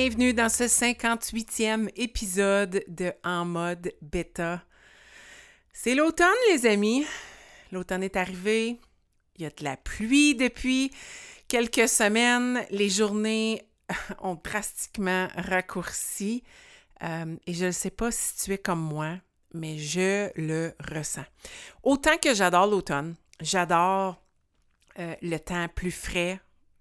Bienvenue 0.00 0.32
dans 0.32 0.48
ce 0.48 0.62
58e 0.62 1.90
épisode 1.96 2.84
de 2.86 3.12
En 3.24 3.44
mode 3.44 3.92
bêta. 4.00 4.62
C'est 5.72 5.96
l'automne, 5.96 6.28
les 6.52 6.66
amis. 6.66 7.04
L'automne 7.72 8.04
est 8.04 8.14
arrivé. 8.14 8.78
Il 9.34 9.42
y 9.42 9.44
a 9.44 9.50
de 9.50 9.64
la 9.64 9.76
pluie 9.76 10.36
depuis 10.36 10.92
quelques 11.48 11.88
semaines. 11.88 12.64
Les 12.70 12.88
journées 12.88 13.68
ont 14.20 14.36
drastiquement 14.36 15.26
raccourci. 15.34 16.44
Euh, 17.02 17.34
et 17.48 17.52
je 17.52 17.64
ne 17.64 17.72
sais 17.72 17.90
pas 17.90 18.12
si 18.12 18.36
tu 18.36 18.52
es 18.52 18.58
comme 18.58 18.80
moi, 18.80 19.16
mais 19.52 19.78
je 19.78 20.30
le 20.36 20.74
ressens. 20.78 21.26
Autant 21.82 22.18
que 22.18 22.34
j'adore 22.34 22.68
l'automne, 22.68 23.16
j'adore 23.40 24.22
euh, 25.00 25.16
le 25.22 25.38
temps 25.38 25.66
plus 25.66 25.90
frais, 25.90 26.38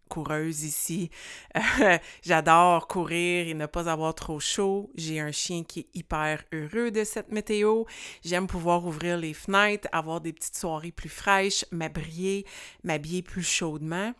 coureuse 0.07 0.63
ici. 0.63 1.09
J'adore 2.23 2.87
courir 2.87 3.47
et 3.47 3.53
ne 3.53 3.65
pas 3.65 3.89
avoir 3.89 4.15
trop 4.15 4.39
chaud. 4.39 4.89
J'ai 4.95 5.19
un 5.19 5.31
chien 5.31 5.63
qui 5.63 5.81
est 5.81 5.87
hyper 5.93 6.43
heureux 6.53 6.91
de 6.91 7.03
cette 7.03 7.31
météo. 7.31 7.83
J'aime 8.23 8.47
pouvoir 8.47 8.85
ouvrir 8.85 9.17
les 9.17 9.33
fenêtres, 9.33 9.87
avoir 9.91 10.21
des 10.21 10.33
petites 10.33 10.57
soirées 10.57 10.91
plus 10.91 11.09
fraîches, 11.09 11.65
m'habiller, 11.71 12.45
m'habiller 12.83 13.21
plus 13.21 13.43
chaudement. 13.43 14.13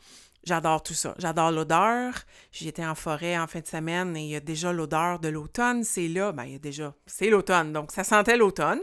J'adore 0.48 0.82
tout 0.82 0.94
ça. 0.94 1.14
J'adore 1.18 1.52
l'odeur. 1.52 2.14
J'étais 2.54 2.86
en 2.86 2.96
forêt 2.96 3.38
en 3.38 3.48
fin 3.48 3.60
de 3.60 3.68
semaine 3.68 4.16
et 4.16 4.22
il 4.22 4.30
y 4.30 4.36
a 4.36 4.40
déjà 4.40 4.72
l'odeur 4.72 5.20
de 5.20 5.28
l'automne. 5.28 5.84
C'est 5.84 6.08
là, 6.08 6.32
ben 6.32 6.46
il 6.46 6.54
y 6.54 6.56
a 6.56 6.60
déjà, 6.60 6.94
c'est 7.06 7.30
l'automne, 7.30 7.74
donc 7.74 7.92
ça 7.92 8.06
sentait 8.06 8.38
l'automne. 8.38 8.80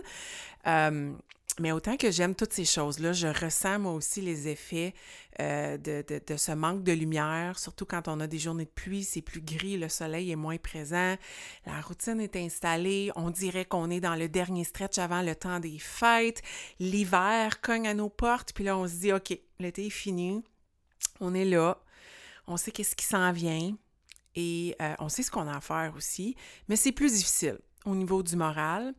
Euh, 0.67 1.13
mais 1.61 1.71
autant 1.71 1.97
que 1.97 2.11
j'aime 2.11 2.35
toutes 2.35 2.53
ces 2.53 2.65
choses-là, 2.65 3.13
je 3.13 3.29
ressens 3.29 3.79
moi 3.79 3.93
aussi 3.93 4.21
les 4.21 4.49
effets 4.49 4.93
euh, 5.41 5.77
de, 5.79 6.05
de, 6.09 6.37
ce 6.37 6.51
manque 6.51 6.83
de 6.83 6.91
lumière, 6.91 7.61
surtout 7.61 7.87
quand 7.87 8.09
on 8.09 8.19
a 8.19 8.27
des 8.27 8.41
journées 8.41 8.65
de 8.65 8.71
pluie, 8.71 9.05
c'est 9.05 9.23
plus 9.23 9.41
gris, 9.41 9.77
le 9.77 9.89
soleil 9.89 10.33
est 10.33 10.37
moins 10.37 10.57
présent, 10.57 11.17
la 11.65 11.81
routine 11.81 12.21
est 12.21 12.35
installée, 12.35 13.13
on 13.15 13.31
dirait 13.31 13.65
qu'on 13.65 13.89
est 13.91 14.01
dans 14.01 14.17
le 14.17 14.29
dernier 14.29 14.65
stretch 14.65 14.99
avant 14.99 15.23
le 15.23 15.37
temps 15.37 15.61
des 15.61 15.79
fêtes, 15.79 16.43
l'hiver 16.81 17.61
cogne 17.61 17.87
à 17.87 17.95
nos 17.95 18.09
portes, 18.09 18.53
puis 18.53 18.65
là 18.65 18.77
on 18.77 18.89
se 18.89 18.95
dit, 18.95 19.13
OK, 19.13 19.39
l'été 19.61 19.87
est 19.87 19.91
fini, 19.91 20.43
on 21.21 21.35
est 21.35 21.45
là, 21.45 21.79
on 22.49 22.57
sait 22.57 22.73
qu'est-ce 22.73 22.97
qui 22.97 23.07
s'en 23.07 23.31
vient 23.31 23.77
et 24.35 24.75
euh, 24.83 24.95
on 24.99 25.09
sait 25.09 25.23
ce 25.23 25.31
qu'on 25.31 25.47
a 25.47 25.57
à 25.57 25.61
faire 25.61 25.95
aussi, 25.97 26.35
mais 26.69 26.75
c'est 26.75 26.91
plus 26.91 27.13
difficile 27.13 27.61
au 27.85 27.95
niveau 27.95 28.23
du 28.23 28.37
moral. 28.37 28.95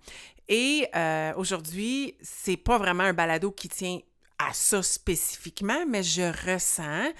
Et 0.47 0.87
euh, 0.95 1.33
aujourd'hui, 1.37 2.15
c'est 2.21 2.57
pas 2.57 2.77
vraiment 2.77 3.03
un 3.03 3.13
balado 3.13 3.51
qui 3.51 3.69
tient 3.69 3.99
à 4.37 4.53
ça 4.53 4.83
spécifiquement, 4.83 5.85
mais 5.87 6.03
je 6.03 6.23
ressens 6.51 7.13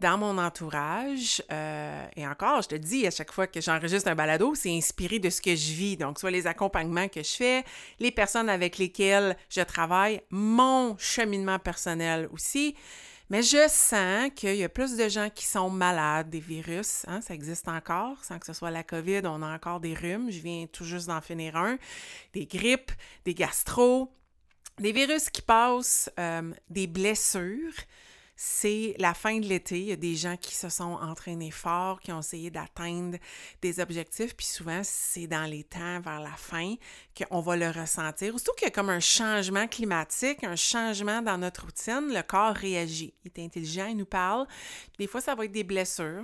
dans 0.00 0.16
mon 0.16 0.38
entourage, 0.38 1.42
euh, 1.50 2.06
et 2.14 2.26
encore, 2.26 2.62
je 2.62 2.68
te 2.68 2.74
dis, 2.76 3.04
à 3.06 3.10
chaque 3.10 3.32
fois 3.32 3.48
que 3.48 3.60
j'enregistre 3.60 4.08
un 4.08 4.14
balado, 4.14 4.54
c'est 4.54 4.70
inspiré 4.70 5.18
de 5.18 5.28
ce 5.28 5.40
que 5.40 5.56
je 5.56 5.72
vis. 5.72 5.96
Donc, 5.96 6.20
soit 6.20 6.30
les 6.30 6.46
accompagnements 6.46 7.08
que 7.08 7.22
je 7.22 7.34
fais, 7.34 7.64
les 7.98 8.12
personnes 8.12 8.48
avec 8.48 8.78
lesquelles 8.78 9.36
je 9.50 9.60
travaille, 9.62 10.22
mon 10.30 10.96
cheminement 10.98 11.58
personnel 11.58 12.28
aussi. 12.32 12.76
Mais 13.30 13.42
je 13.42 13.68
sens 13.68 14.30
qu'il 14.34 14.56
y 14.56 14.64
a 14.64 14.68
plus 14.70 14.96
de 14.96 15.08
gens 15.08 15.28
qui 15.28 15.44
sont 15.44 15.68
malades 15.68 16.30
des 16.30 16.40
virus. 16.40 17.04
Hein, 17.08 17.20
ça 17.20 17.34
existe 17.34 17.68
encore, 17.68 18.24
sans 18.24 18.38
que 18.38 18.46
ce 18.46 18.54
soit 18.54 18.70
la 18.70 18.82
COVID. 18.82 19.22
On 19.24 19.42
a 19.42 19.54
encore 19.54 19.80
des 19.80 19.92
rhumes. 19.92 20.30
Je 20.30 20.40
viens 20.40 20.66
tout 20.66 20.84
juste 20.84 21.08
d'en 21.08 21.20
finir 21.20 21.56
un. 21.56 21.78
Des 22.32 22.46
grippes, 22.46 22.92
des 23.26 23.34
gastro, 23.34 24.10
des 24.78 24.92
virus 24.92 25.28
qui 25.28 25.42
passent, 25.42 26.10
euh, 26.18 26.52
des 26.70 26.86
blessures 26.86 27.74
c'est 28.40 28.94
la 29.00 29.14
fin 29.14 29.40
de 29.40 29.46
l'été. 29.46 29.80
Il 29.80 29.86
y 29.86 29.92
a 29.92 29.96
des 29.96 30.14
gens 30.14 30.36
qui 30.36 30.54
se 30.54 30.68
sont 30.68 30.92
entraînés 31.02 31.50
fort, 31.50 31.98
qui 31.98 32.12
ont 32.12 32.20
essayé 32.20 32.50
d'atteindre 32.52 33.18
des 33.60 33.80
objectifs, 33.80 34.36
puis 34.36 34.46
souvent, 34.46 34.80
c'est 34.84 35.26
dans 35.26 35.42
les 35.42 35.64
temps 35.64 35.98
vers 35.98 36.20
la 36.20 36.36
fin 36.36 36.76
qu'on 37.16 37.40
va 37.40 37.56
le 37.56 37.68
ressentir. 37.68 38.38
Surtout 38.38 38.52
qu'il 38.52 38.66
y 38.66 38.68
a 38.68 38.70
comme 38.70 38.90
un 38.90 39.00
changement 39.00 39.66
climatique, 39.66 40.44
un 40.44 40.54
changement 40.54 41.20
dans 41.20 41.36
notre 41.36 41.64
routine, 41.64 42.14
le 42.14 42.22
corps 42.22 42.54
réagit. 42.54 43.12
Il 43.24 43.32
est 43.34 43.44
intelligent, 43.44 43.86
il 43.86 43.96
nous 43.96 44.06
parle. 44.06 44.46
Des 45.00 45.08
fois, 45.08 45.20
ça 45.20 45.34
va 45.34 45.44
être 45.44 45.50
des 45.50 45.64
blessures. 45.64 46.22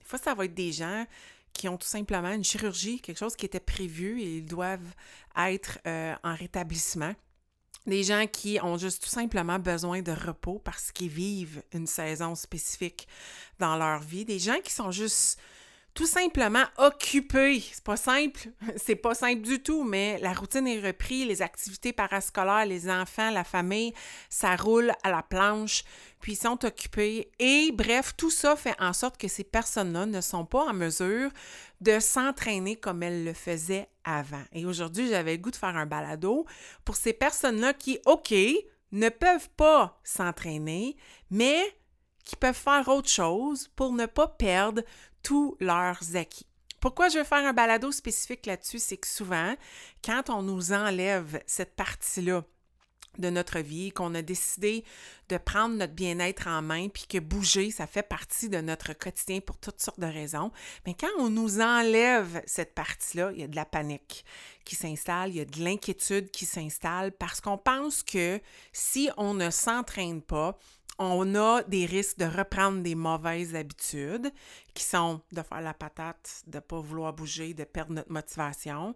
Des 0.00 0.04
fois, 0.04 0.18
ça 0.18 0.34
va 0.34 0.46
être 0.46 0.54
des 0.54 0.72
gens 0.72 1.06
qui 1.52 1.68
ont 1.68 1.76
tout 1.76 1.86
simplement 1.86 2.32
une 2.32 2.42
chirurgie, 2.42 3.00
quelque 3.00 3.18
chose 3.18 3.36
qui 3.36 3.46
était 3.46 3.60
prévu 3.60 4.20
et 4.20 4.38
ils 4.38 4.46
doivent 4.46 4.80
être 5.36 5.78
euh, 5.86 6.12
en 6.24 6.34
rétablissement. 6.34 7.14
Des 7.86 8.04
gens 8.04 8.26
qui 8.26 8.60
ont 8.62 8.78
juste 8.78 9.02
tout 9.02 9.08
simplement 9.08 9.58
besoin 9.58 10.02
de 10.02 10.12
repos 10.12 10.60
parce 10.62 10.92
qu'ils 10.92 11.08
vivent 11.08 11.62
une 11.72 11.86
saison 11.86 12.34
spécifique 12.34 13.08
dans 13.58 13.76
leur 13.76 14.00
vie. 14.00 14.24
Des 14.24 14.38
gens 14.38 14.60
qui 14.62 14.72
sont 14.72 14.92
juste 14.92 15.40
tout 15.94 16.06
simplement 16.06 16.64
occupés. 16.78 17.60
C'est 17.60 17.84
pas 17.84 17.96
simple, 17.96 18.48
c'est 18.76 18.96
pas 18.96 19.14
simple 19.14 19.42
du 19.42 19.62
tout, 19.62 19.84
mais 19.84 20.18
la 20.20 20.32
routine 20.32 20.66
est 20.66 20.80
reprise, 20.80 21.26
les 21.26 21.42
activités 21.42 21.92
parascolaires, 21.92 22.66
les 22.66 22.90
enfants, 22.90 23.30
la 23.30 23.44
famille, 23.44 23.92
ça 24.28 24.56
roule 24.56 24.92
à 25.02 25.10
la 25.10 25.22
planche, 25.22 25.84
puis 26.20 26.36
sont 26.36 26.64
occupés. 26.64 27.30
Et 27.38 27.72
bref, 27.72 28.14
tout 28.16 28.30
ça 28.30 28.56
fait 28.56 28.80
en 28.80 28.92
sorte 28.92 29.18
que 29.18 29.28
ces 29.28 29.44
personnes-là 29.44 30.06
ne 30.06 30.20
sont 30.20 30.44
pas 30.44 30.64
en 30.64 30.72
mesure 30.72 31.30
de 31.80 31.98
s'entraîner 31.98 32.76
comme 32.76 33.02
elles 33.02 33.24
le 33.24 33.34
faisaient 33.34 33.88
avant. 34.04 34.44
Et 34.52 34.64
aujourd'hui, 34.64 35.08
j'avais 35.08 35.32
le 35.32 35.42
goût 35.42 35.50
de 35.50 35.56
faire 35.56 35.76
un 35.76 35.86
balado 35.86 36.46
pour 36.84 36.96
ces 36.96 37.12
personnes-là 37.12 37.74
qui, 37.74 37.98
OK, 38.06 38.32
ne 38.92 39.08
peuvent 39.08 39.50
pas 39.56 39.98
s'entraîner, 40.04 40.96
mais 41.30 41.60
qui 42.24 42.36
peuvent 42.36 42.54
faire 42.54 42.86
autre 42.88 43.08
chose 43.08 43.68
pour 43.74 43.92
ne 43.92 44.06
pas 44.06 44.28
perdre 44.28 44.82
tous 45.22 45.56
leurs 45.60 46.16
acquis. 46.16 46.46
Pourquoi 46.80 47.08
je 47.08 47.18
veux 47.18 47.24
faire 47.24 47.46
un 47.46 47.52
balado 47.52 47.92
spécifique 47.92 48.46
là-dessus, 48.46 48.80
c'est 48.80 48.96
que 48.96 49.06
souvent, 49.06 49.54
quand 50.04 50.30
on 50.30 50.42
nous 50.42 50.72
enlève 50.72 51.40
cette 51.46 51.76
partie-là 51.76 52.42
de 53.18 53.30
notre 53.30 53.60
vie, 53.60 53.92
qu'on 53.92 54.14
a 54.14 54.22
décidé 54.22 54.84
de 55.28 55.36
prendre 55.36 55.76
notre 55.76 55.92
bien-être 55.92 56.48
en 56.48 56.62
main, 56.62 56.88
puis 56.88 57.04
que 57.08 57.18
bouger, 57.18 57.70
ça 57.70 57.86
fait 57.86 58.02
partie 58.02 58.48
de 58.48 58.60
notre 58.60 58.94
quotidien 58.94 59.40
pour 59.40 59.58
toutes 59.58 59.80
sortes 59.80 60.00
de 60.00 60.06
raisons. 60.06 60.50
Mais 60.86 60.94
quand 60.94 61.10
on 61.18 61.28
nous 61.28 61.60
enlève 61.60 62.42
cette 62.46 62.74
partie-là, 62.74 63.30
il 63.34 63.40
y 63.40 63.44
a 63.44 63.48
de 63.48 63.56
la 63.56 63.64
panique 63.64 64.24
qui 64.64 64.74
s'installe, 64.74 65.30
il 65.30 65.36
y 65.36 65.40
a 65.40 65.44
de 65.44 65.60
l'inquiétude 65.60 66.30
qui 66.30 66.46
s'installe 66.46 67.12
parce 67.12 67.40
qu'on 67.40 67.58
pense 67.58 68.02
que 68.02 68.40
si 68.72 69.10
on 69.16 69.34
ne 69.34 69.50
s'entraîne 69.50 70.22
pas, 70.22 70.58
on 71.02 71.34
a 71.34 71.62
des 71.64 71.86
risques 71.86 72.18
de 72.18 72.24
reprendre 72.24 72.82
des 72.82 72.94
mauvaises 72.94 73.54
habitudes 73.54 74.30
qui 74.74 74.84
sont 74.84 75.20
de 75.32 75.42
faire 75.42 75.60
la 75.60 75.74
patate, 75.74 76.42
de 76.46 76.56
ne 76.56 76.60
pas 76.60 76.80
vouloir 76.80 77.12
bouger, 77.12 77.54
de 77.54 77.64
perdre 77.64 77.94
notre 77.94 78.12
motivation, 78.12 78.94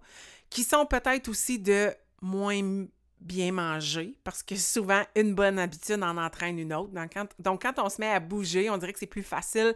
qui 0.50 0.62
sont 0.64 0.86
peut-être 0.86 1.28
aussi 1.28 1.58
de 1.58 1.92
moins 2.22 2.86
bien 3.20 3.50
manger, 3.50 4.14
parce 4.24 4.42
que 4.42 4.56
souvent, 4.56 5.02
une 5.14 5.34
bonne 5.34 5.58
habitude 5.58 6.02
en 6.02 6.16
entraîne 6.18 6.58
une 6.58 6.72
autre. 6.72 6.92
Donc 7.38 7.62
quand, 7.62 7.78
on 7.78 7.88
se 7.88 8.00
met 8.00 8.10
à 8.10 8.20
bouger, 8.20 8.68
on 8.70 8.76
dirait 8.76 8.92
que 8.92 8.98
c'est 8.98 9.06
plus 9.06 9.22
facile 9.22 9.74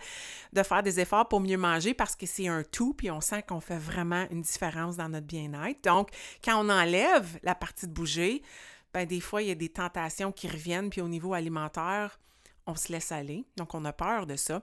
de 0.53 0.63
faire 0.63 0.83
des 0.83 1.01
efforts 1.01 1.29
pour 1.29 1.41
mieux 1.41 1.57
manger 1.57 1.95
parce 1.95 2.15
que 2.15 2.27
c'est 2.27 2.49
un 2.49 2.63
tout, 2.63 2.95
puis 2.95 3.11
on 3.11 3.21
sent 3.21 3.43
qu'on 3.49 3.61
fait 3.61 3.79
vraiment 3.79 4.27
une 4.31 4.43
différence 4.43 4.97
dans 4.97 5.09
notre 5.09 5.27
bien-être. 5.27 5.83
Donc, 5.83 6.11
quand 6.45 6.65
on 6.65 6.69
enlève 6.69 7.39
la 7.43 7.55
partie 7.55 7.87
de 7.87 7.93
bouger, 7.93 8.43
ben 8.93 9.07
des 9.07 9.21
fois, 9.21 9.43
il 9.43 9.49
y 9.49 9.53
a 9.53 9.57
des 9.57 9.69
tentations 9.69 10.33
qui 10.33 10.49
reviennent, 10.49 10.91
puis 10.91 11.01
au 11.01 11.09
niveau 11.09 11.35
alimentaire, 11.35 12.19
on 12.67 12.75
se 12.75 12.93
laisse 12.93 13.13
aller. 13.13 13.45
Donc, 13.57 13.75
on 13.75 13.85
a 13.85 13.93
peur 13.93 14.27
de 14.27 14.37
ça. 14.37 14.63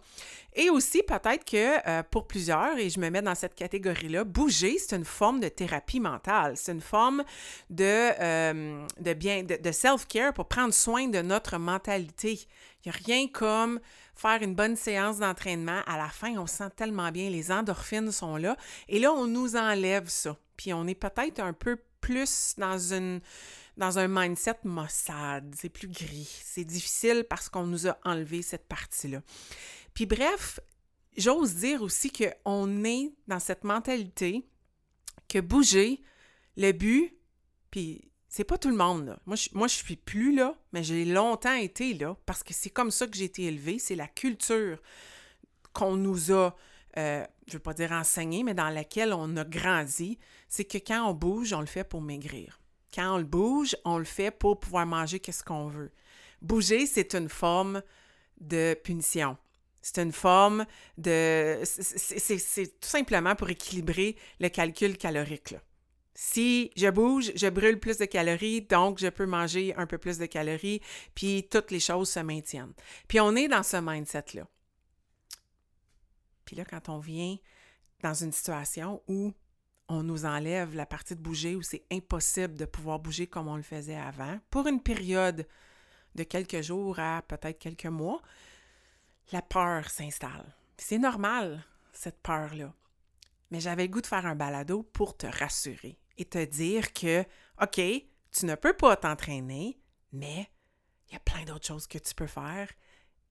Et 0.53 0.69
aussi, 0.69 1.03
peut-être 1.03 1.45
que 1.45 1.87
euh, 1.87 2.03
pour 2.03 2.27
plusieurs, 2.27 2.77
et 2.77 2.89
je 2.89 2.99
me 2.99 3.09
mets 3.09 3.21
dans 3.21 3.35
cette 3.35 3.55
catégorie-là, 3.55 4.23
bouger, 4.23 4.77
c'est 4.77 4.95
une 4.95 5.05
forme 5.05 5.39
de 5.39 5.49
thérapie 5.49 5.99
mentale. 5.99 6.53
C'est 6.55 6.71
une 6.71 6.81
forme 6.81 7.23
de, 7.69 7.83
euh, 7.83 8.85
de, 8.99 9.13
bien, 9.13 9.43
de, 9.43 9.71
self-care 9.71 10.33
pour 10.33 10.47
prendre 10.47 10.73
soin 10.73 11.07
de 11.07 11.21
notre 11.21 11.57
mentalité. 11.57 12.39
Il 12.85 12.89
n'y 12.89 12.95
a 12.95 12.99
rien 13.05 13.27
comme 13.27 13.79
faire 14.15 14.41
une 14.41 14.55
bonne 14.55 14.75
séance 14.75 15.19
d'entraînement. 15.19 15.81
À 15.85 15.97
la 15.97 16.09
fin, 16.09 16.37
on 16.37 16.47
se 16.47 16.57
sent 16.57 16.69
tellement 16.75 17.11
bien, 17.11 17.29
les 17.29 17.51
endorphines 17.51 18.11
sont 18.11 18.37
là. 18.37 18.55
Et 18.87 18.99
là, 18.99 19.11
on 19.11 19.27
nous 19.27 19.55
enlève 19.55 20.07
ça. 20.07 20.37
Puis 20.55 20.73
on 20.73 20.87
est 20.87 20.95
peut-être 20.95 21.39
un 21.39 21.53
peu 21.53 21.77
plus 22.01 22.55
dans 22.57 22.77
une 22.93 23.19
dans 23.77 23.99
un 23.99 24.07
mindset 24.07 24.57
maussade, 24.63 25.53
c'est 25.57 25.69
plus 25.69 25.87
gris. 25.87 26.41
C'est 26.43 26.65
difficile 26.65 27.25
parce 27.29 27.47
qu'on 27.47 27.67
nous 27.67 27.87
a 27.87 27.97
enlevé 28.03 28.41
cette 28.41 28.67
partie-là. 28.67 29.21
Puis 29.93 30.05
bref, 30.05 30.59
j'ose 31.15 31.55
dire 31.55 31.81
aussi 31.81 32.11
qu'on 32.11 32.83
est 32.83 33.13
dans 33.27 33.39
cette 33.39 33.63
mentalité 33.63 34.47
que 35.29 35.39
bouger, 35.39 36.01
le 36.55 36.71
but, 36.71 37.17
puis 37.69 38.11
c'est 38.27 38.43
pas 38.43 38.57
tout 38.57 38.69
le 38.69 38.75
monde. 38.75 39.05
Là. 39.05 39.19
Moi, 39.25 39.35
je, 39.35 39.49
moi, 39.53 39.67
suis 39.67 39.95
plus 39.95 40.35
là, 40.35 40.55
mais 40.73 40.83
j'ai 40.83 41.05
longtemps 41.05 41.55
été 41.55 41.93
là 41.93 42.15
parce 42.25 42.43
que 42.43 42.53
c'est 42.53 42.69
comme 42.69 42.91
ça 42.91 43.07
que 43.07 43.15
j'ai 43.15 43.25
été 43.25 43.43
élevée. 43.43 43.79
C'est 43.79 43.95
la 43.95 44.07
culture 44.07 44.81
qu'on 45.73 45.95
nous 45.95 46.31
a, 46.31 46.55
euh, 46.97 47.25
je 47.47 47.53
veux 47.53 47.59
pas 47.59 47.73
dire 47.73 47.91
enseigné, 47.91 48.43
mais 48.43 48.53
dans 48.53 48.69
laquelle 48.69 49.13
on 49.13 49.37
a 49.37 49.43
grandi. 49.43 50.17
C'est 50.47 50.65
que 50.65 50.77
quand 50.77 51.07
on 51.07 51.13
bouge, 51.13 51.53
on 51.53 51.61
le 51.61 51.67
fait 51.67 51.83
pour 51.83 52.01
maigrir. 52.01 52.59
Quand 52.93 53.15
on 53.15 53.17
le 53.17 53.23
bouge, 53.23 53.75
on 53.85 53.97
le 53.97 54.05
fait 54.05 54.31
pour 54.31 54.59
pouvoir 54.59 54.85
manger 54.85 55.19
qu'est-ce 55.19 55.43
qu'on 55.43 55.67
veut. 55.67 55.91
Bouger, 56.41 56.85
c'est 56.85 57.15
une 57.15 57.29
forme 57.29 57.81
de 58.39 58.75
punition. 58.83 59.37
C'est 59.81 59.99
une 60.01 60.11
forme 60.11 60.65
de... 60.97 61.61
C'est 61.63 62.79
tout 62.79 62.89
simplement 62.89 63.35
pour 63.35 63.49
équilibrer 63.49 64.17
le 64.39 64.49
calcul 64.49 64.97
calorique. 64.97 65.55
Si 66.13 66.71
je 66.75 66.89
bouge, 66.89 67.31
je 67.35 67.47
brûle 67.47 67.79
plus 67.79 67.97
de 67.97 68.05
calories, 68.05 68.63
donc 68.63 68.97
je 68.97 69.07
peux 69.07 69.27
manger 69.27 69.75
un 69.75 69.85
peu 69.85 69.99
plus 69.99 70.17
de 70.17 70.25
calories, 70.25 70.81
puis 71.13 71.47
toutes 71.49 71.69
les 71.69 71.79
choses 71.79 72.09
se 72.09 72.19
maintiennent. 72.19 72.73
Puis 73.07 73.19
on 73.19 73.35
est 73.35 73.47
dans 73.47 73.61
ce 73.61 73.77
mindset-là. 73.77 74.47
Puis 76.43 76.55
là, 76.55 76.65
quand 76.65 76.89
on 76.89 76.97
vient 76.97 77.37
dans 78.01 78.15
une 78.15 78.31
situation 78.31 79.03
où 79.07 79.31
on 79.89 80.03
nous 80.03 80.25
enlève 80.25 80.75
la 80.75 80.85
partie 80.85 81.15
de 81.15 81.21
bouger, 81.21 81.55
où 81.55 81.61
c'est 81.61 81.83
impossible 81.91 82.55
de 82.55 82.65
pouvoir 82.65 82.99
bouger 82.99 83.27
comme 83.27 83.47
on 83.47 83.55
le 83.55 83.63
faisait 83.63 83.97
avant, 83.97 84.39
pour 84.49 84.67
une 84.67 84.81
période 84.81 85.47
de 86.15 86.23
quelques 86.23 86.61
jours 86.61 86.99
à 86.99 87.21
peut-être 87.21 87.59
quelques 87.59 87.85
mois, 87.85 88.21
la 89.31 89.41
peur 89.41 89.89
s'installe. 89.89 90.55
C'est 90.77 90.97
normal, 90.97 91.63
cette 91.93 92.21
peur-là. 92.21 92.73
Mais 93.51 93.59
j'avais 93.59 93.83
le 93.83 93.91
goût 93.91 94.01
de 94.01 94.07
faire 94.07 94.25
un 94.25 94.35
balado 94.35 94.83
pour 94.83 95.15
te 95.15 95.27
rassurer 95.27 95.97
et 96.17 96.25
te 96.25 96.43
dire 96.43 96.93
que, 96.93 97.23
OK, 97.61 97.79
tu 98.31 98.45
ne 98.45 98.55
peux 98.55 98.73
pas 98.73 98.95
t'entraîner, 98.97 99.79
mais 100.11 100.49
il 101.07 101.13
y 101.13 101.15
a 101.15 101.21
plein 101.21 101.45
d'autres 101.45 101.65
choses 101.65 101.87
que 101.87 101.97
tu 101.97 102.13
peux 102.13 102.27
faire 102.27 102.69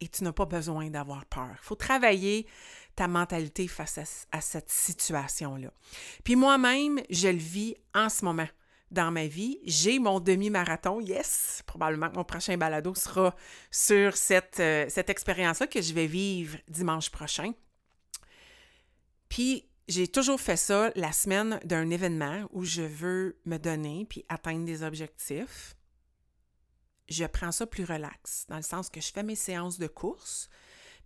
et 0.00 0.08
tu 0.08 0.24
n'as 0.24 0.32
pas 0.32 0.44
besoin 0.44 0.90
d'avoir 0.90 1.24
peur. 1.26 1.50
Il 1.52 1.64
faut 1.64 1.74
travailler 1.74 2.46
ta 2.94 3.08
mentalité 3.08 3.68
face 3.68 4.26
à, 4.30 4.40
cette 4.40 4.70
situation-là. 4.70 5.70
Puis 6.24 6.34
moi-même, 6.34 7.00
je 7.10 7.28
le 7.28 7.36
vis 7.36 7.76
en 7.94 8.08
ce 8.08 8.24
moment 8.24 8.48
dans 8.90 9.10
ma 9.10 9.26
vie. 9.26 9.58
J'ai 9.64 9.98
mon 9.98 10.20
demi-marathon, 10.20 11.00
yes! 11.00 11.62
Probablement 11.66 12.08
que 12.08 12.16
mon 12.16 12.24
prochain 12.24 12.56
balado 12.56 12.94
sera 12.94 13.34
sur 13.70 14.16
cette, 14.16 14.60
euh, 14.60 14.86
cette 14.88 15.10
expérience-là 15.10 15.66
que 15.66 15.82
je 15.82 15.92
vais 15.92 16.06
vivre 16.06 16.56
dimanche 16.68 17.10
prochain. 17.10 17.52
Puis 19.28 19.68
j'ai 19.88 20.08
toujours 20.08 20.40
fait 20.40 20.56
ça 20.56 20.90
la 20.96 21.12
semaine 21.12 21.60
d'un 21.64 21.90
événement 21.90 22.48
où 22.52 22.64
je 22.64 22.82
veux 22.82 23.38
me 23.44 23.58
donner 23.58 24.06
puis 24.08 24.24
atteindre 24.28 24.64
des 24.64 24.82
objectifs. 24.82 25.75
Je 27.08 27.24
prends 27.24 27.52
ça 27.52 27.66
plus 27.66 27.84
relax, 27.84 28.46
dans 28.48 28.56
le 28.56 28.62
sens 28.62 28.88
que 28.88 29.00
je 29.00 29.12
fais 29.12 29.22
mes 29.22 29.36
séances 29.36 29.78
de 29.78 29.86
course, 29.86 30.48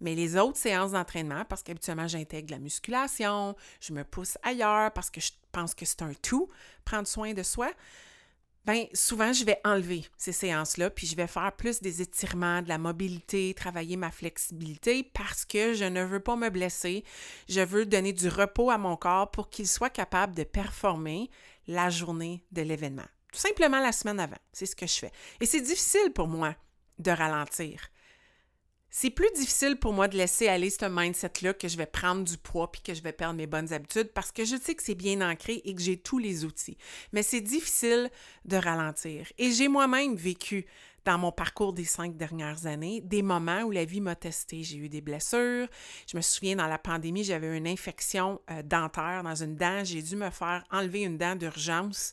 mais 0.01 0.15
les 0.15 0.37
autres 0.37 0.57
séances 0.57 0.93
d'entraînement, 0.93 1.45
parce 1.45 1.63
qu'habituellement 1.63 2.09
j'intègre 2.09 2.53
la 2.53 2.59
musculation, 2.59 3.55
je 3.81 3.93
me 3.93 4.05
pousse 4.05 4.39
ailleurs 4.43 4.93
parce 4.93 5.11
que 5.11 5.21
je 5.21 5.33
pense 5.53 5.75
que 5.75 5.85
c'est 5.85 6.03
un 6.03 6.15
tout, 6.15 6.49
prendre 6.85 7.07
soin 7.07 7.35
de 7.35 7.43
soi, 7.43 7.71
Bien, 8.67 8.85
souvent, 8.93 9.33
je 9.33 9.45
vais 9.45 9.59
enlever 9.65 10.05
ces 10.19 10.33
séances-là, 10.33 10.91
puis 10.91 11.07
je 11.07 11.17
vais 11.17 11.27
faire 11.27 11.51
plus 11.57 11.81
des 11.81 12.03
étirements, 12.03 12.61
de 12.61 12.69
la 12.69 12.77
mobilité, 12.77 13.55
travailler 13.55 13.97
ma 13.97 14.11
flexibilité 14.11 15.03
parce 15.03 15.47
que 15.47 15.73
je 15.73 15.87
ne 15.87 16.05
veux 16.05 16.21
pas 16.21 16.37
me 16.37 16.51
blesser. 16.51 17.05
Je 17.49 17.63
veux 17.63 17.87
donner 17.87 18.13
du 18.13 18.29
repos 18.29 18.71
à 18.71 18.77
mon 18.77 18.97
corps 18.97 19.31
pour 19.31 19.49
qu'il 19.49 19.67
soit 19.67 19.89
capable 19.89 20.35
de 20.35 20.45
performer 20.45 21.31
la 21.69 21.89
journée 21.89 22.45
de 22.53 22.61
l'événement. 22.61 23.09
Tout 23.33 23.39
simplement 23.39 23.81
la 23.81 23.93
semaine 23.93 24.21
avant. 24.21 24.39
C'est 24.53 24.67
ce 24.67 24.77
que 24.77 24.87
je 24.87 24.99
fais. 24.99 25.13
Et 25.41 25.47
c'est 25.47 25.61
difficile 25.61 26.13
pour 26.13 26.29
moi 26.29 26.55
de 26.99 27.11
ralentir 27.11 27.91
c'est 28.91 29.11
plus 29.11 29.31
difficile 29.37 29.77
pour 29.77 29.93
moi 29.93 30.09
de 30.09 30.17
laisser 30.17 30.49
aller 30.49 30.69
ce 30.69 30.85
mindset-là 30.85 31.55
que 31.55 31.69
je 31.69 31.77
vais 31.77 31.87
prendre 31.87 32.25
du 32.25 32.37
poids 32.37 32.71
puis 32.71 32.83
que 32.83 32.93
je 32.93 33.03
vais 33.03 33.13
perdre 33.13 33.37
mes 33.37 33.47
bonnes 33.47 33.73
habitudes 33.73 34.11
parce 34.13 34.33
que 34.33 34.45
je 34.45 34.57
sais 34.57 34.75
que 34.75 34.83
c'est 34.83 34.97
bien 34.97 35.21
ancré 35.21 35.63
et 35.65 35.75
que 35.75 35.81
j'ai 35.81 35.97
tous 35.97 36.19
les 36.19 36.45
outils. 36.45 36.77
Mais 37.13 37.23
c'est 37.23 37.41
difficile 37.41 38.11
de 38.45 38.57
ralentir. 38.57 39.33
Et 39.39 39.53
j'ai 39.53 39.69
moi-même 39.69 40.17
vécu 40.17 40.67
dans 41.05 41.19
mon 41.19 41.33
parcours 41.33 41.73
des 41.73 41.85
cinq 41.85 42.17
dernières 42.17 42.67
années, 42.67 43.01
des 43.01 43.23
moments 43.23 43.63
où 43.63 43.71
la 43.71 43.85
vie 43.85 44.01
m'a 44.01 44.17
testé. 44.17 44.65
J'ai 44.65 44.77
eu 44.77 44.89
des 44.89 45.01
blessures. 45.01 45.69
Je 46.07 46.17
me 46.17 46.21
souviens, 46.21 46.57
dans 46.57 46.67
la 46.67 46.77
pandémie, 46.77 47.25
j'avais 47.25 47.57
une 47.57 47.69
infection 47.69 48.41
euh, 48.51 48.63
dentaire 48.63 49.23
dans 49.23 49.43
une 49.43 49.55
dent. 49.55 49.83
J'ai 49.85 50.03
dû 50.03 50.17
me 50.17 50.29
faire 50.31 50.65
enlever 50.71 51.03
une 51.03 51.17
dent 51.17 51.37
d'urgence. 51.37 52.13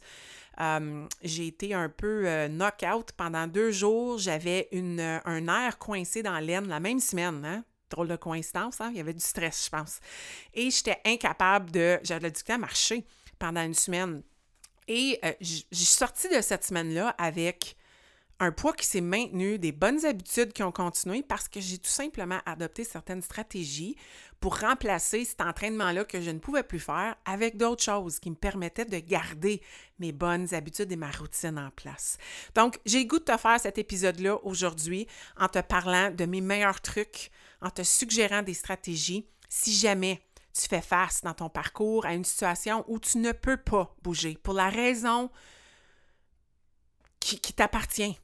Euh, 0.60 1.08
j'ai 1.22 1.48
été 1.48 1.74
un 1.74 1.90
peu 1.90 2.28
euh, 2.28 2.48
knock-out 2.48 3.12
pendant 3.16 3.48
deux 3.48 3.72
jours. 3.72 4.18
J'avais 4.18 4.68
une, 4.72 5.00
euh, 5.00 5.20
un 5.26 5.48
air 5.48 5.78
coincé 5.78 6.24
dans 6.24 6.40
l'aine 6.40 6.68
la 6.68 6.80
même 6.80 7.00
semaine. 7.00 7.44
Hein? 7.46 7.64
Drôle 7.90 8.08
de 8.08 8.16
coïncidence, 8.16 8.82
hein? 8.82 8.90
il 8.92 8.98
y 8.98 9.00
avait 9.00 9.14
du 9.14 9.24
stress, 9.24 9.66
je 9.66 9.70
pense. 9.70 10.00
Et 10.54 10.70
j'étais 10.72 11.00
incapable 11.06 11.72
de. 11.72 12.00
J'avais 12.04 12.32
du 12.32 12.42
temps 12.42 12.56
à 12.56 12.58
marcher 12.58 13.06
pendant 13.40 13.64
une 13.64 13.74
semaine. 13.74 14.24
Et 14.90 15.20
j'ai 15.42 15.66
sorti 15.72 16.30
de 16.30 16.40
cette 16.40 16.64
semaine-là 16.64 17.14
avec 17.18 17.76
un 18.40 18.52
poids 18.52 18.74
qui 18.74 18.86
s'est 18.86 19.02
maintenu, 19.02 19.58
des 19.58 19.72
bonnes 19.72 20.06
habitudes 20.06 20.54
qui 20.54 20.62
ont 20.62 20.72
continué 20.72 21.24
parce 21.24 21.48
que 21.48 21.60
j'ai 21.60 21.80
tout 21.80 21.90
simplement 21.90 22.40
adopté 22.46 22.84
certaines 22.84 23.22
stratégies 23.22 23.96
pour 24.40 24.60
remplacer 24.60 25.26
cet 25.26 25.42
entraînement-là 25.42 26.06
que 26.06 26.22
je 26.22 26.30
ne 26.30 26.38
pouvais 26.38 26.62
plus 26.62 26.80
faire 26.80 27.16
avec 27.26 27.58
d'autres 27.58 27.84
choses 27.84 28.20
qui 28.20 28.30
me 28.30 28.36
permettaient 28.36 28.86
de 28.86 29.00
garder 29.00 29.62
mes 29.98 30.12
bonnes 30.12 30.54
habitudes 30.54 30.92
et 30.92 30.96
ma 30.96 31.10
routine 31.10 31.58
en 31.58 31.72
place. 31.72 32.18
Donc, 32.54 32.80
j'ai 32.86 33.00
le 33.00 33.06
goût 33.06 33.20
de 33.20 33.24
te 33.24 33.38
faire 33.38 33.60
cet 33.60 33.80
épisode-là 33.80 34.38
aujourd'hui 34.44 35.08
en 35.38 35.48
te 35.48 35.60
parlant 35.60 36.12
de 36.12 36.26
mes 36.26 36.42
meilleurs 36.42 36.82
trucs, 36.82 37.32
en 37.62 37.72
te 37.72 37.82
suggérant 37.82 38.44
des 38.44 38.54
stratégies 38.54 39.26
si 39.50 39.74
jamais 39.74 40.22
tu 40.54 40.68
fais 40.68 40.82
face 40.82 41.22
dans 41.22 41.34
ton 41.34 41.50
parcours 41.50 42.06
à 42.06 42.14
une 42.14 42.26
situation 42.26 42.84
où 42.88 43.00
tu 43.00 43.18
ne 43.18 43.32
peux 43.32 43.58
pas 43.58 43.96
bouger 44.04 44.38
pour 44.44 44.54
la 44.54 44.70
raison 44.70 45.32
qui, 47.20 47.40
qui 47.40 47.54
t'appartient 47.54 48.18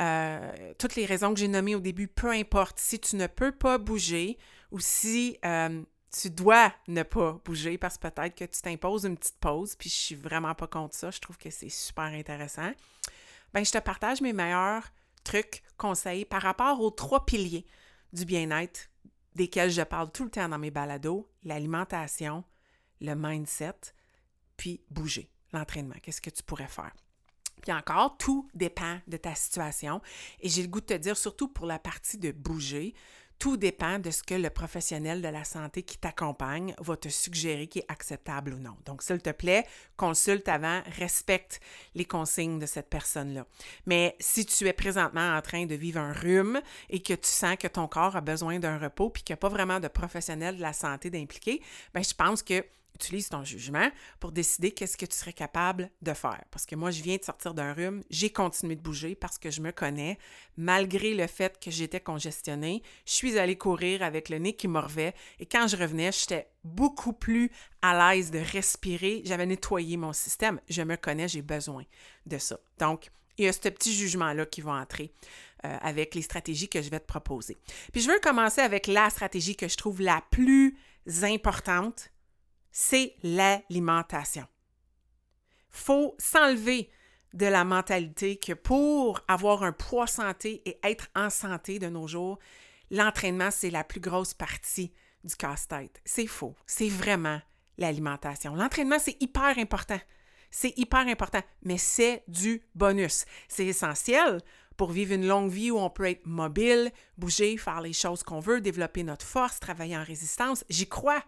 euh, 0.00 0.74
toutes 0.78 0.96
les 0.96 1.06
raisons 1.06 1.34
que 1.34 1.40
j'ai 1.40 1.48
nommées 1.48 1.74
au 1.74 1.80
début, 1.80 2.08
peu 2.08 2.30
importe, 2.30 2.78
si 2.78 2.98
tu 2.98 3.16
ne 3.16 3.26
peux 3.26 3.52
pas 3.52 3.78
bouger 3.78 4.38
ou 4.70 4.80
si 4.80 5.38
euh, 5.44 5.82
tu 6.10 6.30
dois 6.30 6.72
ne 6.86 7.02
pas 7.02 7.40
bouger 7.44 7.78
parce 7.78 7.98
que 7.98 8.08
peut-être 8.08 8.34
que 8.34 8.44
tu 8.44 8.60
t'imposes 8.60 9.04
une 9.04 9.16
petite 9.16 9.38
pause, 9.38 9.74
puis 9.76 9.90
je 9.90 9.94
suis 9.94 10.14
vraiment 10.14 10.54
pas 10.54 10.66
contre 10.66 10.94
ça, 10.94 11.10
je 11.10 11.20
trouve 11.20 11.38
que 11.38 11.50
c'est 11.50 11.68
super 11.68 12.04
intéressant. 12.04 12.70
Ben, 13.52 13.64
je 13.64 13.72
te 13.72 13.78
partage 13.78 14.20
mes 14.20 14.32
meilleurs 14.32 14.84
trucs, 15.24 15.62
conseils 15.76 16.24
par 16.24 16.42
rapport 16.42 16.80
aux 16.80 16.90
trois 16.90 17.24
piliers 17.24 17.66
du 18.12 18.24
bien-être 18.24 18.90
desquels 19.34 19.70
je 19.70 19.82
parle 19.82 20.10
tout 20.10 20.24
le 20.24 20.30
temps 20.30 20.48
dans 20.48 20.58
mes 20.58 20.70
balados, 20.70 21.30
l'alimentation, 21.44 22.44
le 23.00 23.14
mindset, 23.14 23.94
puis 24.56 24.82
bouger, 24.90 25.30
l'entraînement. 25.52 25.94
Qu'est-ce 26.02 26.20
que 26.20 26.30
tu 26.30 26.42
pourrais 26.42 26.66
faire? 26.66 26.92
Puis 27.62 27.72
encore, 27.72 28.16
tout 28.18 28.48
dépend 28.54 28.98
de 29.06 29.16
ta 29.16 29.34
situation. 29.34 30.00
Et 30.40 30.48
j'ai 30.48 30.62
le 30.62 30.68
goût 30.68 30.80
de 30.80 30.86
te 30.86 30.94
dire, 30.94 31.16
surtout 31.16 31.48
pour 31.48 31.66
la 31.66 31.78
partie 31.78 32.18
de 32.18 32.32
bouger, 32.32 32.94
tout 33.38 33.56
dépend 33.56 33.98
de 33.98 34.10
ce 34.10 34.22
que 34.22 34.34
le 34.34 34.50
professionnel 34.50 35.22
de 35.22 35.28
la 35.28 35.44
santé 35.44 35.82
qui 35.82 35.96
t'accompagne 35.96 36.74
va 36.80 36.96
te 36.96 37.08
suggérer 37.08 37.68
qui 37.68 37.78
est 37.78 37.84
acceptable 37.88 38.54
ou 38.54 38.58
non. 38.58 38.76
Donc, 38.84 39.02
s'il 39.02 39.20
te 39.20 39.30
plaît, 39.30 39.64
consulte 39.96 40.48
avant, 40.48 40.82
respecte 40.98 41.60
les 41.94 42.04
consignes 42.04 42.58
de 42.58 42.66
cette 42.66 42.90
personne-là. 42.90 43.46
Mais 43.86 44.16
si 44.18 44.44
tu 44.44 44.66
es 44.66 44.72
présentement 44.72 45.36
en 45.36 45.40
train 45.40 45.66
de 45.66 45.74
vivre 45.76 46.00
un 46.00 46.12
rhume 46.12 46.60
et 46.90 47.00
que 47.00 47.14
tu 47.14 47.28
sens 47.28 47.56
que 47.56 47.68
ton 47.68 47.86
corps 47.86 48.16
a 48.16 48.20
besoin 48.20 48.58
d'un 48.58 48.78
repos 48.78 49.10
puis 49.10 49.22
qu'il 49.22 49.34
n'y 49.34 49.38
a 49.38 49.40
pas 49.40 49.48
vraiment 49.48 49.78
de 49.78 49.88
professionnel 49.88 50.56
de 50.56 50.62
la 50.62 50.72
santé 50.72 51.08
d'impliquer, 51.08 51.62
bien, 51.94 52.02
je 52.02 52.14
pense 52.14 52.42
que 52.42 52.64
utilise 52.98 53.28
ton 53.28 53.44
jugement 53.44 53.90
pour 54.18 54.32
décider 54.32 54.72
qu'est-ce 54.72 54.96
que 54.96 55.06
tu 55.06 55.16
serais 55.16 55.32
capable 55.32 55.90
de 56.02 56.12
faire. 56.12 56.42
Parce 56.50 56.66
que 56.66 56.74
moi, 56.74 56.90
je 56.90 57.02
viens 57.02 57.16
de 57.16 57.24
sortir 57.24 57.54
d'un 57.54 57.72
rhume, 57.72 58.02
j'ai 58.10 58.30
continué 58.30 58.74
de 58.74 58.80
bouger 58.80 59.14
parce 59.14 59.38
que 59.38 59.50
je 59.50 59.60
me 59.60 59.70
connais. 59.70 60.18
Malgré 60.56 61.14
le 61.14 61.26
fait 61.28 61.58
que 61.60 61.70
j'étais 61.70 62.00
congestionnée, 62.00 62.82
je 63.06 63.12
suis 63.12 63.38
allée 63.38 63.56
courir 63.56 64.02
avec 64.02 64.28
le 64.28 64.38
nez 64.38 64.54
qui 64.54 64.66
morvait 64.66 65.14
et 65.38 65.46
quand 65.46 65.68
je 65.68 65.76
revenais, 65.76 66.10
j'étais 66.12 66.48
beaucoup 66.64 67.12
plus 67.12 67.50
à 67.82 68.14
l'aise 68.14 68.30
de 68.30 68.40
respirer. 68.40 69.22
J'avais 69.24 69.46
nettoyé 69.46 69.96
mon 69.96 70.12
système. 70.12 70.60
Je 70.68 70.82
me 70.82 70.96
connais, 70.96 71.28
j'ai 71.28 71.42
besoin 71.42 71.84
de 72.26 72.38
ça. 72.38 72.58
Donc, 72.78 73.10
il 73.38 73.44
y 73.44 73.48
a 73.48 73.52
ce 73.52 73.68
petit 73.68 73.94
jugement-là 73.94 74.46
qui 74.46 74.60
va 74.60 74.72
entrer 74.72 75.12
euh, 75.64 75.76
avec 75.80 76.16
les 76.16 76.22
stratégies 76.22 76.68
que 76.68 76.82
je 76.82 76.90
vais 76.90 76.98
te 76.98 77.06
proposer. 77.06 77.56
Puis 77.92 78.02
je 78.02 78.10
veux 78.10 78.18
commencer 78.18 78.60
avec 78.60 78.88
la 78.88 79.08
stratégie 79.10 79.54
que 79.54 79.68
je 79.68 79.76
trouve 79.76 80.00
la 80.00 80.22
plus 80.30 80.76
importante 81.22 82.10
c'est 82.70 83.14
l'alimentation. 83.22 84.46
faut 85.70 86.14
s'enlever 86.18 86.90
de 87.34 87.46
la 87.46 87.64
mentalité 87.64 88.36
que 88.36 88.52
pour 88.52 89.20
avoir 89.28 89.62
un 89.62 89.72
poids 89.72 90.06
santé 90.06 90.62
et 90.64 90.78
être 90.82 91.08
en 91.14 91.30
santé 91.30 91.78
de 91.78 91.88
nos 91.88 92.08
jours, 92.08 92.38
l'entraînement, 92.90 93.50
c'est 93.50 93.70
la 93.70 93.84
plus 93.84 94.00
grosse 94.00 94.34
partie 94.34 94.92
du 95.24 95.36
casse-tête. 95.36 96.00
C'est 96.04 96.26
faux. 96.26 96.56
C'est 96.66 96.88
vraiment 96.88 97.40
l'alimentation. 97.76 98.54
L'entraînement, 98.54 98.98
c'est 98.98 99.20
hyper 99.20 99.58
important. 99.58 100.00
C'est 100.50 100.76
hyper 100.78 101.06
important, 101.06 101.42
mais 101.62 101.78
c'est 101.78 102.24
du 102.26 102.62
bonus. 102.74 103.26
C'est 103.48 103.66
essentiel 103.66 104.40
pour 104.76 104.92
vivre 104.92 105.12
une 105.12 105.26
longue 105.26 105.50
vie 105.50 105.70
où 105.70 105.78
on 105.78 105.90
peut 105.90 106.08
être 106.08 106.24
mobile, 106.26 106.90
bouger, 107.18 107.56
faire 107.58 107.80
les 107.80 107.92
choses 107.92 108.22
qu'on 108.22 108.40
veut, 108.40 108.60
développer 108.60 109.02
notre 109.02 109.26
force, 109.26 109.60
travailler 109.60 109.96
en 109.96 110.04
résistance. 110.04 110.64
J'y 110.70 110.88
crois. 110.88 111.22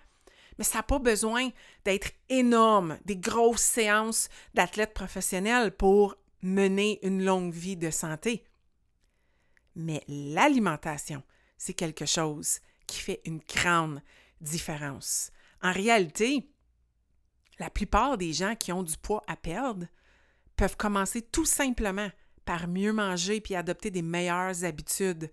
Mais 0.61 0.65
ça 0.65 0.81
n'a 0.81 0.83
pas 0.83 0.99
besoin 0.99 1.49
d'être 1.87 2.11
énorme, 2.29 2.99
des 3.07 3.17
grosses 3.17 3.63
séances 3.63 4.29
d'athlètes 4.53 4.93
professionnels 4.93 5.75
pour 5.75 6.19
mener 6.43 6.99
une 7.03 7.25
longue 7.25 7.55
vie 7.55 7.79
de 7.79 7.91
santé. 7.91 8.45
Mais 9.75 10.05
l'alimentation, 10.07 11.23
c'est 11.57 11.73
quelque 11.73 12.05
chose 12.05 12.59
qui 12.87 13.01
fait 13.01 13.23
une 13.25 13.41
grande 13.49 14.03
différence. 14.43 15.31
En 15.63 15.73
réalité, 15.73 16.53
la 17.59 17.71
plupart 17.71 18.19
des 18.19 18.35
gens 18.35 18.55
qui 18.55 18.71
ont 18.71 18.83
du 18.83 18.99
poids 18.99 19.23
à 19.29 19.37
perdre 19.37 19.87
peuvent 20.57 20.77
commencer 20.77 21.23
tout 21.23 21.47
simplement 21.47 22.11
par 22.45 22.69
mieux 22.69 22.93
manger 22.93 23.41
puis 23.41 23.55
adopter 23.55 23.91
des 23.91 24.03
meilleures 24.03 24.63
habitudes 24.63 25.33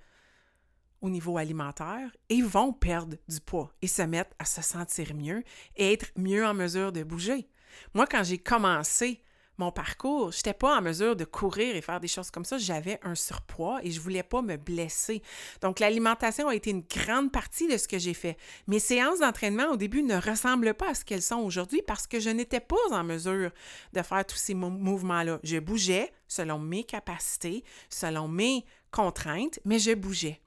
au 1.02 1.10
niveau 1.10 1.38
alimentaire 1.38 2.10
et 2.30 2.42
vont 2.42 2.74
perdre 2.74 3.18
du 3.28 3.40
poids 3.40 3.74
et 3.82 3.88
se 3.88 4.02
mettre 4.02 4.36
à 4.40 4.46
se 4.46 4.62
sentir 4.62 5.14
mieux 5.16 5.44
et 5.76 5.94
être 5.94 6.08
mieux 6.16 6.46
en 6.46 6.54
mesure 6.54 6.92
de 6.92 7.04
bouger. 7.04 7.48
Moi, 7.94 8.08
quand 8.08 8.24
j'ai 8.24 8.38
commencé 8.38 9.22
mon 9.58 9.72
parcours, 9.72 10.32
je 10.32 10.38
n'étais 10.38 10.54
pas 10.54 10.78
en 10.78 10.82
mesure 10.82 11.16
de 11.16 11.26
courir 11.26 11.76
et 11.76 11.82
faire 11.82 12.00
des 12.00 12.08
choses 12.08 12.30
comme 12.30 12.46
ça. 12.46 12.58
J'avais 12.58 13.00
un 13.04 13.16
surpoids 13.16 13.80
et 13.84 13.90
je 13.90 14.00
voulais 14.00 14.24
pas 14.24 14.42
me 14.42 14.56
blesser. 14.56 15.24
Donc, 15.62 15.80
l'alimentation 15.80 16.48
a 16.48 16.56
été 16.56 16.70
une 16.70 16.84
grande 16.84 17.32
partie 17.32 17.68
de 17.68 17.78
ce 17.78 17.88
que 17.88 17.98
j'ai 17.98 18.14
fait. 18.14 18.38
Mes 18.68 18.80
séances 18.80 19.20
d'entraînement 19.20 19.72
au 19.72 19.78
début 19.78 20.04
ne 20.04 20.16
ressemblent 20.16 20.76
pas 20.76 20.92
à 20.92 20.94
ce 20.94 21.04
qu'elles 21.04 21.24
sont 21.24 21.38
aujourd'hui 21.40 21.82
parce 21.86 22.06
que 22.06 22.20
je 22.20 22.30
n'étais 22.30 22.60
pas 22.60 22.76
en 22.92 23.04
mesure 23.04 23.52
de 23.94 24.02
faire 24.04 24.26
tous 24.26 24.38
ces 24.38 24.54
mouvements-là. 24.54 25.40
Je 25.44 25.58
bougeais 25.58 26.12
selon 26.28 26.60
mes 26.60 26.84
capacités, 26.84 27.64
selon 27.90 28.28
mes 28.28 28.64
contraintes, 28.92 29.60
mais 29.66 29.80
je 29.80 29.94
bougeais. 29.94 30.40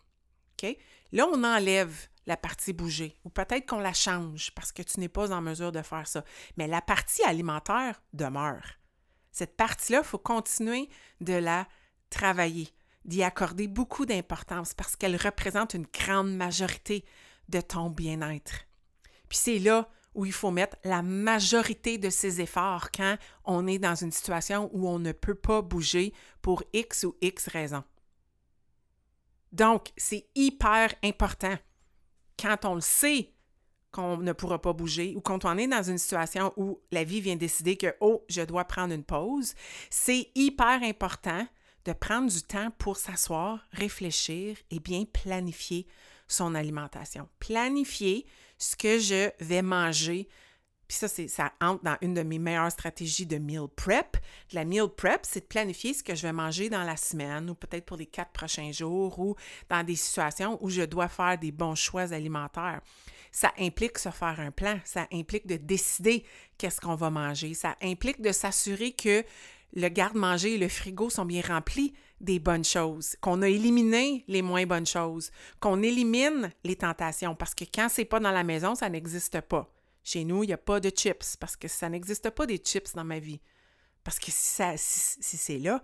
Là, 1.13 1.27
on 1.33 1.45
enlève 1.45 2.09
la 2.27 2.37
partie 2.37 2.73
bouger 2.73 3.17
ou 3.25 3.31
peut-être 3.31 3.67
qu'on 3.67 3.81
la 3.81 3.93
change 3.93 4.53
parce 4.55 4.73
que 4.73 4.83
tu 4.83 5.01
n'es 5.01 5.09
pas 5.09 5.33
en 5.33 5.41
mesure 5.41 5.73
de 5.73 5.83
faire 5.83 6.07
ça. 6.07 6.25
Mais 6.57 6.69
la 6.69 6.81
partie 6.81 7.23
alimentaire 7.25 8.03
demeure. 8.13 8.79
Cette 9.33 9.57
partie-là, 9.57 9.99
il 9.99 10.07
faut 10.07 10.19
continuer 10.19 10.89
de 11.21 11.35
la 11.35 11.67
travailler, 12.11 12.69
d'y 13.05 13.23
accorder 13.23 13.69
beaucoup 13.69 14.07
d'importance 14.07 14.75
parce 14.75 14.97
qu'elle 14.97 15.17
représente 15.17 15.75
une 15.75 15.87
grande 15.87 16.35
majorité 16.35 17.05
de 17.49 17.61
ton 17.61 17.91
bien-être. 17.91 18.67
Puis 19.29 19.39
c'est 19.39 19.59
là 19.59 19.89
où 20.15 20.27
il 20.27 20.33
faut 20.33 20.51
mettre 20.51 20.77
la 20.85 21.03
majorité 21.03 21.99
de 21.99 22.11
ses 22.11 22.41
efforts 22.41 22.91
quand 22.91 23.17
on 23.45 23.67
est 23.67 23.79
dans 23.79 23.95
une 23.95 24.11
situation 24.11 24.69
où 24.73 24.89
on 24.89 24.99
ne 24.99 25.13
peut 25.13 25.37
pas 25.37 25.63
bouger 25.63 26.13
pour 26.43 26.65
X 26.73 27.05
ou 27.05 27.17
X 27.23 27.47
raisons. 27.47 27.85
Donc, 29.53 29.89
c'est 29.97 30.29
hyper 30.35 30.95
important. 31.03 31.57
Quand 32.39 32.65
on 32.65 32.75
le 32.75 32.81
sait 32.81 33.33
qu'on 33.91 34.19
ne 34.19 34.33
pourra 34.33 34.61
pas 34.61 34.73
bouger 34.73 35.15
ou 35.17 35.21
quand 35.21 35.45
on 35.45 35.59
est 35.59 35.67
dans 35.67 35.83
une 35.83 35.99
situation 35.99 36.53
où 36.57 36.81
la 36.93 37.05
vie 37.05 37.21
vient 37.21 37.37
décider 37.37 37.77
que, 37.77 37.95
oh, 38.01 38.25
je 38.29 38.43
dois 38.43 38.65
prendre 38.65 38.95
une 38.95 39.05
pause, 39.05 39.55
c'est 39.91 40.31
hyper 40.35 40.83
important 40.83 41.47
de 41.85 41.93
prendre 41.93 42.31
du 42.31 42.43
temps 42.43 42.71
pour 42.79 42.97
s'asseoir, 42.97 43.67
réfléchir 43.73 44.57
et 44.71 44.81
bien 44.81 45.05
planifier 45.05 45.87
son 46.29 46.55
alimentation. 46.55 47.29
Planifier 47.41 48.27
ce 48.59 48.77
que 48.77 48.99
je 48.99 49.31
vais 49.41 49.63
manger 49.63 50.29
puis 50.91 50.99
ça, 50.99 51.07
ça 51.29 51.53
entre 51.61 51.85
dans 51.85 51.97
une 52.01 52.15
de 52.15 52.25
mes 52.25 52.41
meilleures 52.41 52.73
stratégies 52.73 53.25
de 53.25 53.39
meal 53.39 53.69
prep. 53.77 54.17
La 54.53 54.65
meal 54.65 54.89
prep, 54.89 55.21
c'est 55.23 55.43
de 55.43 55.45
planifier 55.45 55.95
ce 55.95 56.03
que 56.03 56.17
je 56.17 56.23
vais 56.23 56.33
manger 56.33 56.69
dans 56.69 56.83
la 56.83 56.97
semaine 56.97 57.49
ou 57.49 57.55
peut-être 57.55 57.87
pour 57.87 57.97
les 57.97 58.07
quatre 58.07 58.33
prochains 58.33 58.73
jours 58.73 59.17
ou 59.21 59.37
dans 59.69 59.85
des 59.85 59.95
situations 59.95 60.59
où 60.61 60.69
je 60.69 60.83
dois 60.83 61.07
faire 61.07 61.39
des 61.39 61.53
bons 61.53 61.77
choix 61.77 62.13
alimentaires. 62.13 62.81
Ça 63.31 63.53
implique 63.57 64.01
se 64.01 64.09
faire 64.09 64.41
un 64.41 64.51
plan, 64.51 64.81
ça 64.85 65.07
implique 65.13 65.47
de 65.47 65.55
décider 65.55 66.25
qu'est-ce 66.59 66.81
qu'on 66.81 66.97
va 66.97 67.09
manger, 67.09 67.55
ça 67.55 67.77
implique 67.81 68.21
de 68.21 68.33
s'assurer 68.33 68.91
que 68.91 69.23
le 69.75 69.89
garde-manger 69.89 70.55
et 70.55 70.59
le 70.59 70.69
frigo 70.69 71.09
sont 71.09 71.25
bien 71.25 71.43
remplis 71.47 71.95
des 72.21 72.41
bonnes 72.41 72.65
choses, 72.65 73.15
qu'on 73.21 73.43
a 73.43 73.49
éliminé 73.49 74.25
les 74.27 74.43
moins 74.43 74.67
bonnes 74.67 74.89
choses, 74.89 75.31
qu'on 75.61 75.85
élimine 75.85 76.51
les 76.65 76.75
tentations 76.75 77.37
parce 77.37 77.55
que 77.55 77.65
quand 77.73 77.87
c'est 77.89 78.05
pas 78.05 78.19
dans 78.19 78.33
la 78.33 78.43
maison, 78.43 78.75
ça 78.75 78.89
n'existe 78.89 79.41
pas. 79.43 79.73
Chez 80.03 80.25
nous, 80.25 80.45
il 80.45 80.49
n'y 80.49 80.53
a 80.53 80.59
pas 80.59 80.81
de 80.81 80.91
chips 80.91 81.37
parce 81.37 81.57
que 81.57 81.69
ça 81.69 81.89
n'existe 81.89 82.31
pas 82.31 82.47
des 82.47 82.59
chips 82.59 82.95
dans 82.95 83.05
ma 83.05 83.19
vie. 83.19 83.41
Parce 84.03 84.19
que 84.19 84.31
si, 84.31 84.33
ça, 84.33 84.75
si, 84.77 85.37
c'est 85.37 85.59
là, 85.59 85.83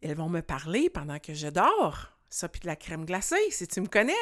elles 0.00 0.16
vont 0.16 0.28
me 0.28 0.40
parler 0.40 0.90
pendant 0.90 1.18
que 1.18 1.34
je 1.34 1.48
dors. 1.48 2.18
Ça, 2.30 2.48
puis 2.48 2.60
de 2.60 2.66
la 2.66 2.76
crème 2.76 3.04
glacée, 3.04 3.50
si 3.50 3.68
tu 3.68 3.80
me 3.82 3.88
connais. 3.88 4.14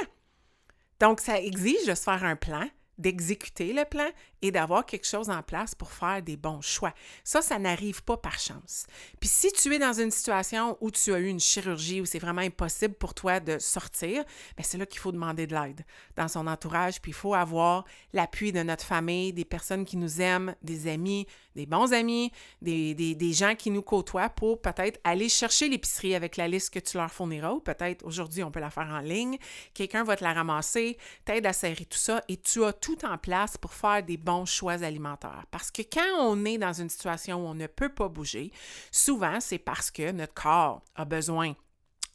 Donc, 0.98 1.20
ça 1.20 1.40
exige 1.40 1.86
de 1.86 1.94
se 1.94 2.02
faire 2.02 2.24
un 2.24 2.34
plan, 2.34 2.68
d'exécuter 2.98 3.72
le 3.72 3.84
plan 3.84 4.10
et 4.42 4.50
d'avoir 4.50 4.86
quelque 4.86 5.06
chose 5.06 5.30
en 5.30 5.42
place 5.42 5.74
pour 5.74 5.92
faire 5.92 6.22
des 6.22 6.36
bons 6.36 6.60
choix. 6.60 6.94
Ça, 7.24 7.42
ça 7.42 7.58
n'arrive 7.58 8.02
pas 8.02 8.16
par 8.16 8.38
chance. 8.38 8.86
Puis 9.18 9.28
si 9.28 9.52
tu 9.52 9.74
es 9.74 9.78
dans 9.78 9.92
une 9.92 10.10
situation 10.10 10.76
où 10.80 10.90
tu 10.90 11.12
as 11.12 11.18
eu 11.18 11.26
une 11.26 11.40
chirurgie, 11.40 12.00
où 12.00 12.06
c'est 12.06 12.18
vraiment 12.18 12.40
impossible 12.40 12.94
pour 12.94 13.14
toi 13.14 13.40
de 13.40 13.58
sortir, 13.58 14.24
bien 14.56 14.64
c'est 14.64 14.78
là 14.78 14.86
qu'il 14.86 15.00
faut 15.00 15.12
demander 15.12 15.46
de 15.46 15.54
l'aide 15.54 15.84
dans 16.16 16.28
son 16.28 16.46
entourage, 16.46 17.00
puis 17.00 17.10
il 17.10 17.14
faut 17.14 17.34
avoir 17.34 17.84
l'appui 18.12 18.52
de 18.52 18.62
notre 18.62 18.84
famille, 18.84 19.32
des 19.32 19.44
personnes 19.44 19.84
qui 19.84 19.96
nous 19.96 20.20
aiment, 20.20 20.54
des 20.62 20.88
amis, 20.88 21.26
des 21.54 21.66
bons 21.66 21.92
amis, 21.92 22.32
des, 22.62 22.94
des, 22.94 23.32
gens 23.32 23.54
qui 23.54 23.70
nous 23.70 23.82
côtoient 23.82 24.28
pour 24.28 24.60
peut-être 24.60 25.00
aller 25.04 25.28
chercher 25.28 25.68
l'épicerie 25.68 26.14
avec 26.14 26.36
la 26.36 26.48
liste 26.48 26.72
que 26.72 26.78
tu 26.78 26.96
leur 26.96 27.10
fourniras, 27.10 27.52
ou 27.52 27.60
peut-être 27.60 28.04
aujourd'hui 28.04 28.42
on 28.42 28.50
peut 28.50 28.60
la 28.60 28.70
faire 28.70 28.88
en 28.88 29.00
ligne, 29.00 29.38
quelqu'un 29.74 30.04
va 30.04 30.16
te 30.16 30.24
la 30.24 30.32
ramasser, 30.32 30.98
t'aide 31.24 31.46
à 31.46 31.52
serrer 31.52 31.84
tout 31.84 31.98
ça, 31.98 32.22
et 32.28 32.36
tu 32.36 32.64
as 32.64 32.72
tout 32.72 33.04
en 33.04 33.18
place 33.18 33.56
pour 33.56 33.72
faire 33.72 34.02
des 34.02 34.16
bons 34.16 34.29
choix 34.46 34.82
alimentaires. 34.82 35.46
Parce 35.50 35.70
que 35.70 35.82
quand 35.82 36.18
on 36.18 36.44
est 36.44 36.58
dans 36.58 36.72
une 36.72 36.88
situation 36.88 37.44
où 37.44 37.48
on 37.48 37.54
ne 37.54 37.66
peut 37.66 37.92
pas 37.92 38.08
bouger, 38.08 38.52
souvent 38.90 39.40
c'est 39.40 39.58
parce 39.58 39.90
que 39.90 40.10
notre 40.12 40.34
corps 40.34 40.82
a 40.94 41.04
besoin 41.04 41.54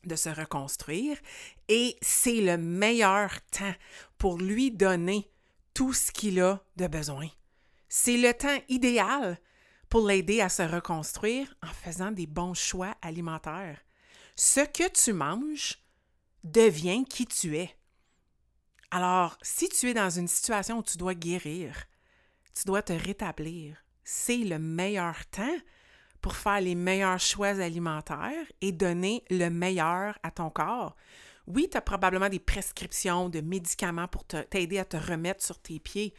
de 0.06 0.16
se 0.16 0.30
reconstruire 0.30 1.18
et 1.68 1.98
c'est 2.02 2.42
le 2.42 2.58
meilleur 2.58 3.32
temps 3.52 3.74
pour 4.18 4.38
lui 4.38 4.72
donner 4.72 5.30
tout 5.74 5.94
ce 5.94 6.12
qu'il 6.12 6.40
a 6.42 6.62
de 6.76 6.88
besoin. 6.88 7.28
C'est 7.90 8.18
le 8.18 8.34
temps 8.34 8.60
idéal 8.70 9.40
pour 9.90 10.08
l'aider 10.08 10.42
à 10.42 10.50
se 10.50 10.64
reconstruire 10.64 11.54
en 11.64 11.74
faisant 11.74 12.12
des 12.12 12.28
bons 12.28 12.54
choix 12.54 12.96
alimentaires. 13.02 13.80
Ce 14.36 14.62
que 14.62 14.90
tu 14.92 15.14
manges 15.14 15.78
devient 16.44 17.06
qui 17.06 17.26
tu 17.26 17.58
es. 17.58 17.76
Alors, 18.92 19.38
si 19.42 19.68
tu 19.70 19.90
es 19.90 19.94
dans 19.94 20.10
une 20.10 20.28
situation 20.28 20.80
où 20.80 20.84
tu 20.84 20.98
dois 20.98 21.16
guérir, 21.16 21.76
tu 22.56 22.64
dois 22.66 22.82
te 22.82 22.94
rétablir. 22.94 23.78
C'est 24.04 24.38
le 24.38 24.60
meilleur 24.60 25.26
temps 25.28 25.58
pour 26.22 26.36
faire 26.36 26.62
les 26.62 26.76
meilleurs 26.76 27.20
choix 27.20 27.60
alimentaires 27.60 28.46
et 28.62 28.72
donner 28.72 29.24
le 29.30 29.50
meilleur 29.50 30.18
à 30.24 30.32
ton 30.32 30.50
corps. 30.50 30.96
Oui, 31.48 31.68
tu 31.70 31.78
as 31.78 31.82
probablement 31.82 32.30
des 32.30 32.40
prescriptions 32.40 33.30
de 33.30 33.42
médicaments 33.42 34.08
pour 34.08 34.26
t'aider 34.26 34.80
à 34.80 34.86
te 34.86 34.98
remettre 34.98 35.44
sur 35.44 35.60
tes 35.60 35.80
pieds, 35.80 36.16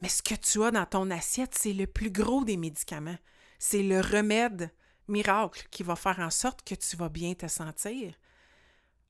mais 0.00 0.08
ce 0.08 0.22
que 0.22 0.34
tu 0.34 0.62
as 0.64 0.70
dans 0.70 0.86
ton 0.86 1.10
assiette, 1.10 1.54
c'est 1.54 1.74
le 1.74 1.86
plus 1.86 2.10
gros 2.10 2.44
des 2.44 2.56
médicaments. 2.56 3.18
C'est 3.58 3.82
le 3.82 4.00
remède 4.00 4.70
miracle 5.08 5.66
qui 5.70 5.82
va 5.82 5.96
faire 5.96 6.18
en 6.20 6.30
sorte 6.30 6.62
que 6.64 6.74
tu 6.74 6.96
vas 6.96 7.08
bien 7.08 7.34
te 7.34 7.46
sentir. 7.46 8.14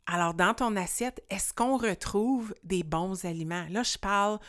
Alors, 0.06 0.34
dans 0.34 0.52
ton 0.52 0.74
assiette, 0.74 1.22
est-ce 1.30 1.54
qu'on 1.54 1.76
retrouve 1.76 2.54
des 2.64 2.82
bons 2.82 3.24
aliments? 3.24 3.66
Là, 3.70 3.84
je 3.84 3.96
parle 3.96 4.40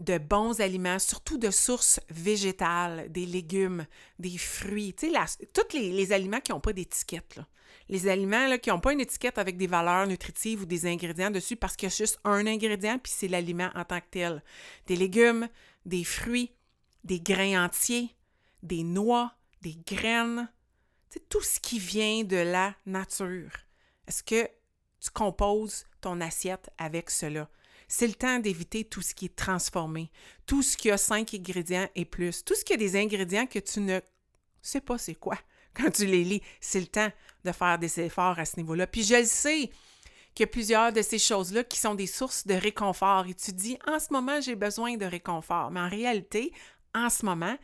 de 0.00 0.18
bons 0.18 0.60
aliments, 0.60 0.98
surtout 0.98 1.38
de 1.38 1.50
sources 1.50 2.00
végétales, 2.10 3.10
des 3.10 3.26
légumes, 3.26 3.86
des 4.18 4.36
fruits, 4.36 4.94
tu 4.94 5.10
sais, 5.10 5.46
tous 5.52 5.76
les, 5.76 6.12
aliments 6.12 6.40
qui 6.40 6.52
n'ont 6.52 6.60
pas 6.60 6.72
d'étiquette. 6.72 7.40
Les 7.88 8.08
aliments 8.08 8.58
qui 8.58 8.70
n'ont 8.70 8.80
pas 8.80 8.92
une 8.92 9.00
étiquette 9.00 9.38
avec 9.38 9.56
des 9.56 9.66
valeurs 9.66 10.06
nutritives 10.06 10.62
ou 10.62 10.66
des 10.66 10.86
ingrédients 10.86 11.30
dessus 11.30 11.56
parce 11.56 11.76
qu'il 11.76 11.88
y 11.88 11.92
a 11.92 11.94
juste 11.94 12.18
un 12.24 12.46
ingrédient, 12.46 12.98
puis 12.98 13.12
c'est 13.14 13.28
l'aliment 13.28 13.70
en 13.74 13.84
tant 13.84 14.00
que 14.00 14.06
tel. 14.10 14.42
Des 14.86 14.96
légumes, 14.96 15.48
des 15.84 16.04
fruits, 16.04 16.52
des 17.04 17.20
grains 17.20 17.64
entiers, 17.64 18.10
des 18.62 18.82
noix, 18.82 19.32
des 19.62 19.78
graines, 19.86 20.50
tout 21.28 21.40
ce 21.40 21.60
qui 21.60 21.78
vient 21.78 22.24
de 22.24 22.36
la 22.36 22.74
nature. 22.84 23.50
Est-ce 24.06 24.22
que 24.22 24.48
tu 25.00 25.10
composes 25.10 25.86
ton 26.00 26.20
assiette 26.20 26.70
avec 26.78 27.10
cela? 27.10 27.48
C'est 27.88 28.06
le 28.06 28.14
temps 28.14 28.38
d'éviter 28.38 28.84
tout 28.84 29.02
ce 29.02 29.14
qui 29.14 29.26
est 29.26 29.36
transformé, 29.36 30.10
tout 30.46 30.62
ce 30.62 30.76
qui 30.76 30.90
a 30.90 30.98
cinq 30.98 31.34
ingrédients 31.34 31.88
et 31.94 32.04
plus, 32.04 32.44
tout 32.44 32.54
ce 32.54 32.64
qui 32.64 32.72
a 32.72 32.76
des 32.76 32.96
ingrédients 32.96 33.46
que 33.46 33.58
tu 33.58 33.80
ne 33.80 34.00
sais 34.62 34.80
pas 34.80 34.98
c'est 34.98 35.14
quoi. 35.14 35.38
quand 35.76 35.90
tu 35.90 36.06
les 36.06 36.24
lis. 36.24 36.42
C'est 36.60 36.80
le 36.80 36.86
temps 36.86 37.10
de 37.44 37.52
faire 37.52 37.78
des 37.78 38.00
efforts 38.00 38.38
à 38.38 38.44
ce 38.44 38.56
niveau-là. 38.56 38.86
Puis 38.86 39.04
je 39.04 39.16
le 39.16 39.24
sais 39.24 39.70
qu'il 40.34 40.44
y 40.44 40.48
a 40.48 40.48
plusieurs 40.48 40.92
de 40.92 41.02
ces 41.02 41.18
choses-là 41.18 41.64
qui 41.64 41.78
sont 41.78 41.94
des 41.94 42.06
sources 42.06 42.46
de 42.46 42.54
réconfort. 42.54 43.26
Et 43.26 43.34
tu 43.34 43.52
dis, 43.52 43.78
en 43.86 43.98
ce 43.98 44.12
moment, 44.12 44.40
j'ai 44.40 44.54
besoin 44.54 44.96
de 44.96 45.06
réconfort. 45.06 45.70
Mais 45.70 45.80
en 45.80 45.88
réalité, 45.88 46.52
en 46.94 47.10
ce 47.10 47.24
moment, 47.24 47.56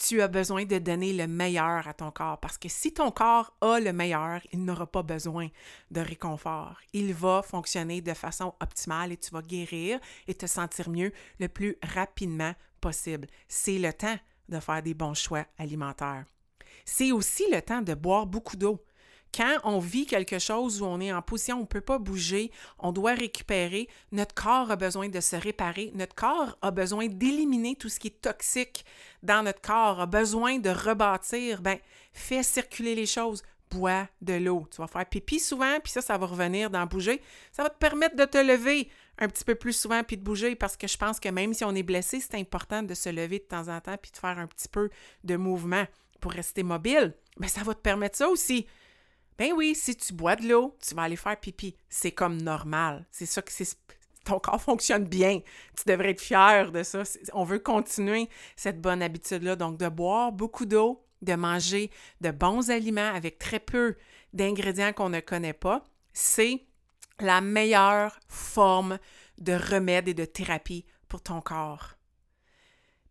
tu 0.00 0.22
as 0.22 0.28
besoin 0.28 0.64
de 0.64 0.78
donner 0.78 1.12
le 1.12 1.26
meilleur 1.26 1.86
à 1.86 1.92
ton 1.92 2.10
corps 2.10 2.40
parce 2.40 2.56
que 2.56 2.68
si 2.70 2.92
ton 2.92 3.10
corps 3.10 3.54
a 3.60 3.78
le 3.78 3.92
meilleur, 3.92 4.40
il 4.50 4.64
n'aura 4.64 4.86
pas 4.86 5.02
besoin 5.02 5.48
de 5.90 6.00
réconfort. 6.00 6.76
Il 6.94 7.12
va 7.12 7.42
fonctionner 7.42 8.00
de 8.00 8.14
façon 8.14 8.54
optimale 8.60 9.12
et 9.12 9.18
tu 9.18 9.30
vas 9.30 9.42
guérir 9.42 10.00
et 10.26 10.34
te 10.34 10.46
sentir 10.46 10.88
mieux 10.88 11.12
le 11.38 11.48
plus 11.48 11.76
rapidement 11.82 12.54
possible. 12.80 13.28
C'est 13.46 13.78
le 13.78 13.92
temps 13.92 14.16
de 14.48 14.58
faire 14.58 14.82
des 14.82 14.94
bons 14.94 15.14
choix 15.14 15.44
alimentaires. 15.58 16.24
C'est 16.86 17.12
aussi 17.12 17.44
le 17.52 17.60
temps 17.60 17.82
de 17.82 17.92
boire 17.92 18.26
beaucoup 18.26 18.56
d'eau. 18.56 18.82
Quand 19.34 19.58
on 19.64 19.78
vit 19.78 20.06
quelque 20.06 20.38
chose 20.38 20.82
où 20.82 20.86
on 20.86 21.00
est 21.00 21.12
en 21.12 21.22
position, 21.22 21.58
on 21.58 21.60
ne 21.60 21.66
peut 21.66 21.80
pas 21.80 21.98
bouger, 21.98 22.50
on 22.78 22.92
doit 22.92 23.14
récupérer, 23.14 23.88
notre 24.12 24.34
corps 24.34 24.70
a 24.70 24.76
besoin 24.76 25.08
de 25.08 25.20
se 25.20 25.36
réparer, 25.36 25.92
notre 25.94 26.14
corps 26.14 26.58
a 26.62 26.70
besoin 26.70 27.06
d'éliminer 27.06 27.76
tout 27.76 27.88
ce 27.88 28.00
qui 28.00 28.08
est 28.08 28.20
toxique 28.20 28.84
dans 29.22 29.44
notre 29.44 29.60
corps, 29.60 30.00
a 30.00 30.06
besoin 30.06 30.58
de 30.58 30.70
rebâtir, 30.70 31.62
ben 31.62 31.78
fais 32.12 32.42
circuler 32.42 32.94
les 32.94 33.06
choses, 33.06 33.42
bois 33.70 34.08
de 34.20 34.34
l'eau. 34.34 34.66
Tu 34.70 34.78
vas 34.78 34.88
faire 34.88 35.06
pipi 35.06 35.38
souvent, 35.38 35.78
puis 35.82 35.92
ça, 35.92 36.02
ça 36.02 36.18
va 36.18 36.26
revenir 36.26 36.70
dans 36.70 36.84
bouger. 36.86 37.22
Ça 37.52 37.62
va 37.62 37.70
te 37.70 37.78
permettre 37.78 38.16
de 38.16 38.24
te 38.24 38.38
lever 38.38 38.88
un 39.18 39.28
petit 39.28 39.44
peu 39.44 39.54
plus 39.54 39.72
souvent 39.72 40.02
puis 40.02 40.16
de 40.16 40.22
bouger 40.22 40.56
parce 40.56 40.76
que 40.76 40.88
je 40.88 40.96
pense 40.96 41.20
que 41.20 41.28
même 41.28 41.54
si 41.54 41.64
on 41.64 41.74
est 41.74 41.82
blessé, 41.82 42.20
c'est 42.20 42.36
important 42.36 42.82
de 42.82 42.94
se 42.94 43.08
lever 43.08 43.38
de 43.38 43.44
temps 43.44 43.68
en 43.68 43.80
temps 43.80 43.96
puis 44.00 44.10
de 44.10 44.16
faire 44.16 44.38
un 44.38 44.46
petit 44.46 44.68
peu 44.68 44.90
de 45.24 45.36
mouvement 45.36 45.84
pour 46.20 46.32
rester 46.32 46.62
mobile. 46.62 47.14
Mais 47.38 47.48
ça 47.48 47.62
va 47.62 47.74
te 47.74 47.80
permettre 47.80 48.16
ça 48.18 48.28
aussi. 48.28 48.66
Ben 49.40 49.54
oui, 49.54 49.74
si 49.74 49.96
tu 49.96 50.12
bois 50.12 50.36
de 50.36 50.46
l'eau, 50.46 50.76
tu 50.86 50.94
vas 50.94 51.04
aller 51.04 51.16
faire 51.16 51.40
pipi. 51.40 51.74
C'est 51.88 52.12
comme 52.12 52.42
normal. 52.42 53.06
C'est 53.10 53.24
ça 53.24 53.40
que. 53.40 53.50
Ton 54.26 54.38
corps 54.38 54.60
fonctionne 54.60 55.04
bien. 55.04 55.40
Tu 55.78 55.84
devrais 55.86 56.10
être 56.10 56.20
fier 56.20 56.70
de 56.70 56.82
ça. 56.82 57.04
On 57.32 57.44
veut 57.44 57.58
continuer 57.58 58.28
cette 58.54 58.82
bonne 58.82 59.00
habitude-là. 59.00 59.56
Donc, 59.56 59.78
de 59.78 59.88
boire 59.88 60.30
beaucoup 60.30 60.66
d'eau, 60.66 61.02
de 61.22 61.32
manger 61.36 61.90
de 62.20 62.30
bons 62.30 62.68
aliments 62.68 63.14
avec 63.14 63.38
très 63.38 63.60
peu 63.60 63.96
d'ingrédients 64.34 64.92
qu'on 64.92 65.08
ne 65.08 65.20
connaît 65.20 65.54
pas, 65.54 65.84
c'est 66.12 66.66
la 67.18 67.40
meilleure 67.40 68.20
forme 68.28 68.98
de 69.38 69.54
remède 69.54 70.06
et 70.06 70.14
de 70.14 70.26
thérapie 70.26 70.84
pour 71.08 71.22
ton 71.22 71.40
corps. 71.40 71.94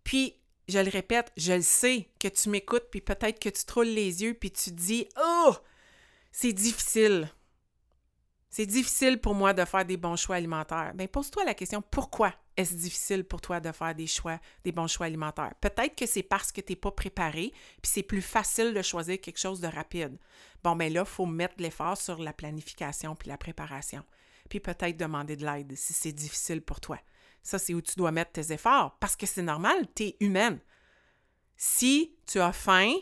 Puis, 0.04 0.36
je 0.68 0.78
le 0.78 0.92
répète, 0.92 1.32
je 1.38 1.54
le 1.54 1.64
sais 1.64 2.08
que 2.20 2.28
tu 2.28 2.50
m'écoutes, 2.50 2.86
puis 2.92 3.02
peut-être 3.02 3.40
que 3.40 3.50
tu 3.50 3.66
te 3.66 3.74
roules 3.74 3.88
les 3.88 4.22
yeux, 4.22 4.36
puis 4.36 4.52
tu 4.52 4.70
dis 4.70 5.08
Oh, 5.20 5.56
c'est 6.32 6.54
difficile. 6.54 7.30
C'est 8.50 8.66
difficile 8.66 9.20
pour 9.20 9.36
moi 9.36 9.54
de 9.54 9.64
faire 9.64 9.86
des 9.86 9.98
bons 9.98 10.16
choix 10.16 10.38
alimentaires. 10.38 10.94
Bien, 10.96 11.08
pose-toi 11.08 11.46
la 11.46 11.54
question 11.54 11.84
pourquoi 11.84 12.34
est-ce 12.58 12.74
difficile 12.74 13.24
pour 13.24 13.42
toi 13.42 13.60
de 13.60 13.72
faire 13.72 13.94
des 13.94 14.08
choix, 14.08 14.40
des 14.64 14.72
bons 14.72 14.88
choix 14.88 15.06
alimentaires? 15.06 15.54
Peut-être 15.62 15.96
que 15.96 16.08
c'est 16.08 16.24
parce 16.24 16.52
que 16.52 16.60
tu 16.60 16.74
n'es 16.74 16.76
pas 16.76 16.92
préparé, 16.92 17.54
puis 17.82 17.92
c'est 17.92 18.04
plus 18.04 18.24
facile 18.24 18.74
de 18.74 18.82
choisir 18.82 19.22
quelque 19.22 19.38
chose 19.40 19.62
de 19.62 19.68
rapide. 19.68 20.18
Bon, 20.64 20.76
bien 20.76 20.90
là, 20.90 21.02
il 21.02 21.10
faut 21.10 21.28
mettre 21.28 21.56
l'effort 21.60 21.96
sur 21.96 22.18
la 22.18 22.34
planification 22.34 23.16
puis 23.16 23.30
la 23.30 23.38
préparation. 23.38 24.04
Puis 24.50 24.60
peut-être 24.60 24.98
demander 24.98 25.36
de 25.36 25.46
l'aide 25.46 25.74
si 25.78 25.94
c'est 25.94 26.12
difficile 26.12 26.62
pour 26.62 26.82
toi. 26.82 26.98
Ça, 27.44 27.60
c'est 27.60 27.76
où 27.76 27.82
tu 27.82 27.96
dois 27.96 28.12
mettre 28.12 28.32
tes 28.32 28.52
efforts 28.52 28.98
parce 29.00 29.16
que 29.16 29.28
c'est 29.28 29.44
normal, 29.44 29.86
tu 29.96 30.04
es 30.04 30.18
humaine. 30.20 30.60
Si 31.56 32.18
tu 32.26 32.40
as 32.40 32.52
faim, 32.52 32.94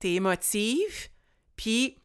tu 0.00 0.08
es 0.08 0.14
émotive, 0.14 1.08
puis 1.54 1.99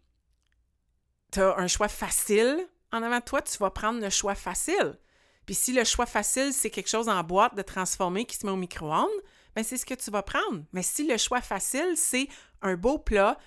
tu 1.36 1.42
as 1.42 1.58
un 1.58 1.68
choix 1.68 1.88
facile 1.90 2.66
en 2.92 3.04
avant 3.04 3.20
de 3.20 3.24
toi, 3.24 3.42
tu 3.42 3.58
vas 3.58 3.70
prendre 3.70 4.00
le 4.00 4.10
choix 4.10 4.36
facile. 4.36 4.98
Puis 5.46 5.54
si 5.54 5.74
le 5.74 5.84
choix 5.84 6.06
facile, 6.06 6.54
c'est 6.54 6.70
quelque 6.70 6.90
chose 6.90 7.10
en 7.10 7.22
boîte 7.24 7.56
de 7.56 7.62
transformer 7.62 8.26
qui 8.26 8.38
se 8.38 8.46
met 8.46 8.52
au 8.52 8.56
micro-ondes, 8.56 9.10
ben 9.54 9.64
c'est 9.64 9.78
ce 9.78 9.86
que 9.86 9.94
tu 9.94 10.10
vas 10.12 10.24
prendre. 10.24 10.64
Mais 10.72 10.82
si 10.82 11.06
le 11.06 11.18
choix 11.18 11.42
facile, 11.42 11.94
c'est 11.96 12.28
un 12.62 12.76
beau 12.76 12.98
plat 12.98 13.38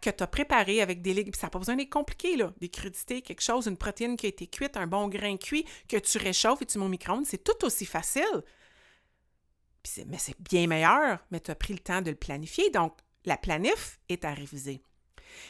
que 0.00 0.10
tu 0.10 0.22
as 0.22 0.26
préparé 0.26 0.82
avec 0.82 1.00
des 1.00 1.14
légumes, 1.14 1.34
ça 1.34 1.46
n'a 1.46 1.50
pas 1.50 1.60
besoin 1.60 1.76
d'être 1.76 1.92
compliqué, 1.92 2.36
là. 2.36 2.52
Des 2.60 2.68
crudités, 2.68 3.22
quelque 3.22 3.42
chose, 3.42 3.68
une 3.68 3.76
protéine 3.76 4.16
qui 4.16 4.26
a 4.26 4.28
été 4.28 4.48
cuite, 4.48 4.76
un 4.76 4.88
bon 4.88 5.06
grain 5.06 5.36
cuit 5.36 5.64
que 5.88 5.96
tu 5.96 6.18
réchauffes 6.18 6.62
et 6.62 6.66
tu 6.66 6.78
mets 6.78 6.84
au 6.84 6.88
micro-ondes, 6.88 7.26
c'est 7.26 7.44
tout 7.44 7.64
aussi 7.64 7.86
facile. 7.86 8.42
mais 10.06 10.18
c'est 10.18 10.38
bien 10.40 10.66
meilleur, 10.66 11.20
mais 11.30 11.38
tu 11.38 11.52
as 11.52 11.54
pris 11.54 11.72
le 11.72 11.78
temps 11.78 12.02
de 12.02 12.10
le 12.10 12.16
planifier. 12.16 12.70
Donc, 12.70 12.98
la 13.24 13.36
planif 13.36 14.00
est 14.08 14.24
à 14.24 14.34
réviser. 14.34 14.82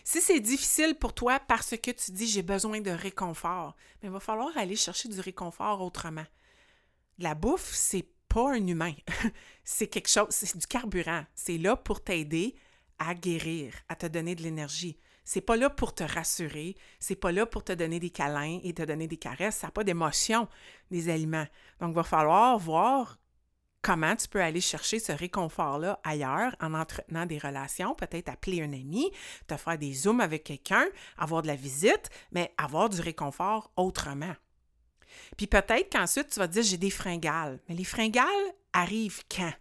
Si 0.04 0.20
c'est 0.20 0.40
difficile 0.40 0.94
pour 0.94 1.14
toi 1.14 1.40
parce 1.40 1.76
que 1.76 1.90
tu 1.90 2.12
dis 2.12 2.26
j'ai 2.26 2.42
besoin 2.42 2.80
de 2.80 2.90
réconfort, 2.90 3.76
il 4.02 4.10
va 4.10 4.20
falloir 4.20 4.56
aller 4.56 4.76
chercher 4.76 5.08
du 5.08 5.20
réconfort 5.20 5.80
autrement. 5.80 6.26
La 7.18 7.34
bouffe, 7.34 7.72
c'est 7.72 8.08
pas 8.28 8.52
un 8.52 8.66
humain. 8.66 8.94
c'est 9.64 9.88
quelque 9.88 10.08
chose, 10.08 10.28
c'est 10.30 10.56
du 10.56 10.66
carburant. 10.66 11.24
C'est 11.34 11.58
là 11.58 11.76
pour 11.76 12.02
t'aider 12.02 12.54
à 12.98 13.14
guérir, 13.14 13.74
à 13.88 13.96
te 13.96 14.06
donner 14.06 14.34
de 14.34 14.42
l'énergie. 14.42 14.98
C'est 15.24 15.42
pas 15.42 15.56
là 15.56 15.68
pour 15.68 15.94
te 15.94 16.02
rassurer, 16.02 16.74
c'est 16.98 17.14
pas 17.14 17.32
là 17.32 17.44
pour 17.44 17.62
te 17.62 17.72
donner 17.72 18.00
des 18.00 18.08
câlins 18.08 18.60
et 18.62 18.72
te 18.72 18.82
donner 18.82 19.06
des 19.06 19.18
caresses, 19.18 19.56
ça 19.56 19.66
n'a 19.66 19.70
pas 19.70 19.84
d'émotion, 19.84 20.48
des 20.90 21.10
aliments. 21.10 21.46
Donc, 21.80 21.90
il 21.90 21.96
va 21.96 22.02
falloir 22.02 22.58
voir 22.58 23.18
comment 23.82 24.16
tu 24.16 24.28
peux 24.28 24.42
aller 24.42 24.60
chercher 24.60 24.98
ce 24.98 25.12
réconfort-là 25.12 26.00
ailleurs 26.04 26.54
en 26.60 26.74
entretenant 26.74 27.26
des 27.26 27.38
relations, 27.38 27.94
peut-être 27.94 28.28
appeler 28.28 28.62
un 28.62 28.72
ami, 28.72 29.10
te 29.46 29.56
faire 29.56 29.78
des 29.78 29.92
zooms 29.92 30.20
avec 30.20 30.44
quelqu'un, 30.44 30.86
avoir 31.16 31.42
de 31.42 31.46
la 31.46 31.56
visite, 31.56 32.10
mais 32.32 32.52
avoir 32.58 32.88
du 32.88 33.00
réconfort 33.00 33.70
autrement. 33.76 34.34
Puis 35.36 35.46
peut-être 35.46 35.90
qu'ensuite 35.92 36.30
tu 36.30 36.38
vas 36.38 36.48
te 36.48 36.54
dire 36.54 36.62
j'ai 36.62 36.76
des 36.76 36.90
fringales. 36.90 37.60
Mais 37.68 37.74
les 37.74 37.84
fringales 37.84 38.26
arrivent 38.72 39.22
quand? 39.30 39.52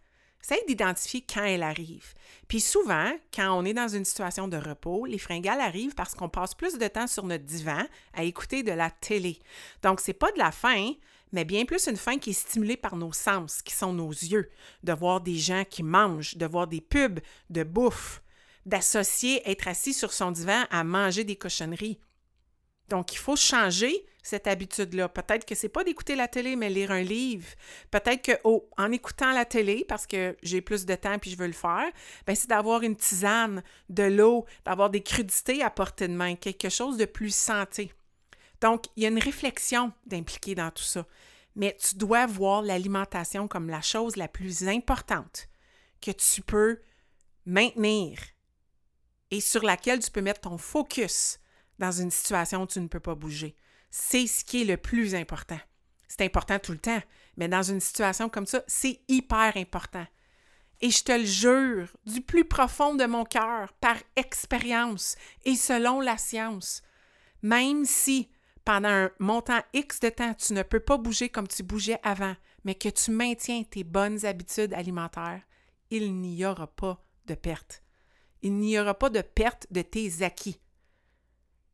Essaye 0.44 0.66
d'identifier 0.66 1.26
quand 1.28 1.44
elles 1.44 1.64
arrivent. 1.64 2.14
Puis 2.48 2.62
souvent, 2.62 3.12
quand 3.34 3.52
on 3.52 3.66
est 3.66 3.74
dans 3.74 3.90
une 3.90 4.06
situation 4.06 4.48
de 4.48 4.56
repos, 4.56 5.06
les 5.06 5.18
fringales 5.18 5.60
arrivent 5.60 5.96
parce 5.96 6.16
qu'on 6.16 6.30
passe 6.30 6.54
plus 6.56 6.78
de 6.78 6.88
temps 6.88 7.08
sur 7.08 7.26
notre 7.26 7.44
divan 7.44 7.84
à 8.14 8.24
écouter 8.24 8.64
de 8.64 8.72
la 8.72 8.90
télé. 8.90 9.40
Donc, 9.82 10.00
c'est 10.00 10.14
pas 10.14 10.32
de 10.32 10.38
la 10.38 10.52
faim, 10.52 10.94
mais 11.32 11.46
bien 11.46 11.66
plus 11.66 11.88
une 11.88 11.98
faim 11.98 12.18
qui 12.18 12.32
est 12.32 12.34
stimulée 12.34 12.78
par 12.78 12.96
nos 12.96 13.14
sens, 13.14 13.62
qui 13.62 13.74
sont 13.74 13.94
nos 13.94 14.12
yeux, 14.12 14.50
de 14.84 14.94
voir 14.94 15.22
des 15.22 15.36
gens 15.36 15.64
qui 15.70 15.84
mangent, 15.84 16.38
de 16.38 16.46
voir 16.46 16.68
des 16.68 16.82
pubs 16.82 17.20
de 17.50 17.64
bouffe, 17.64 18.22
d'associer 18.66 19.50
être 19.50 19.68
assis 19.68 19.94
sur 19.94 20.14
son 20.14 20.32
divan 20.32 20.66
à 20.70 20.84
manger 20.84 21.24
des 21.24 21.36
cochonneries. 21.36 22.00
Donc, 22.90 23.14
il 23.14 23.18
faut 23.18 23.36
changer 23.36 24.06
cette 24.28 24.48
habitude-là. 24.48 25.10
Peut-être 25.10 25.46
que 25.46 25.56
c'est 25.56 25.70
pas 25.70 25.84
d'écouter 25.84 26.16
la 26.16 26.28
télé, 26.28 26.56
mais 26.56 26.70
lire 26.70 26.92
un 26.92 27.02
livre. 27.02 27.48
Peut-être 27.92 28.22
que, 28.22 28.40
oh, 28.44 28.70
en 28.78 28.92
écoutant 28.92 29.32
la 29.32 29.46
télé, 29.46 29.86
parce 29.88 30.06
que 30.06 30.36
j'ai 30.44 30.62
plus 30.62 30.86
de 30.86 30.96
temps 30.96 31.18
puis 31.18 31.32
je 31.32 31.38
veux 31.38 31.48
le 31.48 31.54
faire, 31.54 31.90
ben 32.26 32.36
c'est 32.36 32.50
d'avoir 32.50 32.84
une 32.84 32.96
tisane, 32.96 33.64
de 33.90 34.04
l'eau, 34.04 34.46
d'avoir 34.66 34.90
des 34.90 35.02
crudités 35.02 35.64
à 35.64 35.70
portée 35.70 36.08
de 36.08 36.14
main, 36.14 36.36
quelque 36.36 36.70
chose 36.70 36.98
de 36.98 37.06
plus 37.06 37.34
santé. 37.34 37.92
Donc, 38.62 38.86
il 38.96 39.04
y 39.04 39.06
a 39.06 39.10
une 39.10 39.20
réflexion 39.20 39.94
d'impliquer 40.06 40.56
dans 40.56 40.72
tout 40.72 40.84
ça. 40.84 41.06
Mais 41.56 41.76
tu 41.80 41.96
dois 41.96 42.26
voir 42.26 42.62
l'alimentation 42.62 43.48
comme 43.48 43.70
la 43.70 43.82
chose 43.82 44.16
la 44.16 44.28
plus 44.28 44.68
importante 44.68 45.48
que 46.02 46.12
tu 46.12 46.42
peux 46.42 46.80
maintenir 47.46 48.20
et 49.32 49.42
sur 49.42 49.64
laquelle 49.64 50.00
tu 50.00 50.12
peux 50.12 50.22
mettre 50.22 50.42
ton 50.42 50.58
focus 50.58 51.40
dans 51.80 51.92
une 51.92 52.12
situation 52.12 52.64
où 52.64 52.68
tu 52.68 52.80
ne 52.80 52.88
peux 52.88 53.00
pas 53.00 53.16
bouger. 53.16 53.56
C'est 53.90 54.28
ce 54.28 54.44
qui 54.44 54.62
est 54.62 54.66
le 54.66 54.78
plus 54.78 55.16
important. 55.16 55.60
C'est 56.08 56.24
important 56.24 56.60
tout 56.60 56.72
le 56.72 56.78
temps, 56.78 57.02
mais 57.36 57.48
dans 57.48 57.64
une 57.64 57.80
situation 57.80 58.30
comme 58.30 58.46
ça, 58.46 58.64
c'est 58.68 59.02
hyper 59.08 59.58
important. 59.58 60.06
Et 60.80 60.92
je 60.92 61.04
te 61.04 61.12
le 61.12 61.26
jure, 61.26 61.90
du 62.06 62.22
plus 62.22 62.46
profond 62.46 62.96
de 62.96 63.06
mon 63.06 63.26
cœur, 63.26 63.74
par 63.74 63.98
expérience 64.16 65.16
et 65.44 65.56
selon 65.56 66.02
la 66.02 66.18
science, 66.18 66.84
même 67.42 67.84
si 67.86 68.30
pendant 68.68 68.90
un 68.90 69.12
montant 69.20 69.62
X 69.72 70.02
de 70.02 70.10
temps, 70.10 70.34
tu 70.34 70.52
ne 70.52 70.62
peux 70.62 70.82
pas 70.82 70.98
bouger 70.98 71.30
comme 71.30 71.48
tu 71.48 71.64
bougeais 71.64 72.02
avant, 72.04 72.36
mais 72.66 72.76
que 72.76 72.90
tu 72.90 73.12
maintiens 73.12 73.64
tes 73.64 73.86
bonnes 73.86 74.26
habitudes 74.26 74.74
alimentaires, 74.74 75.42
il 75.90 76.14
n'y 76.20 76.46
aura 76.46 76.68
pas 76.68 77.02
de 77.28 77.34
perte. 77.34 77.82
Il 78.42 78.56
n'y 78.56 78.78
aura 78.78 78.94
pas 78.94 79.10
de 79.10 79.22
perte 79.22 79.68
de 79.72 79.82
tes 79.82 80.22
acquis. 80.22 80.60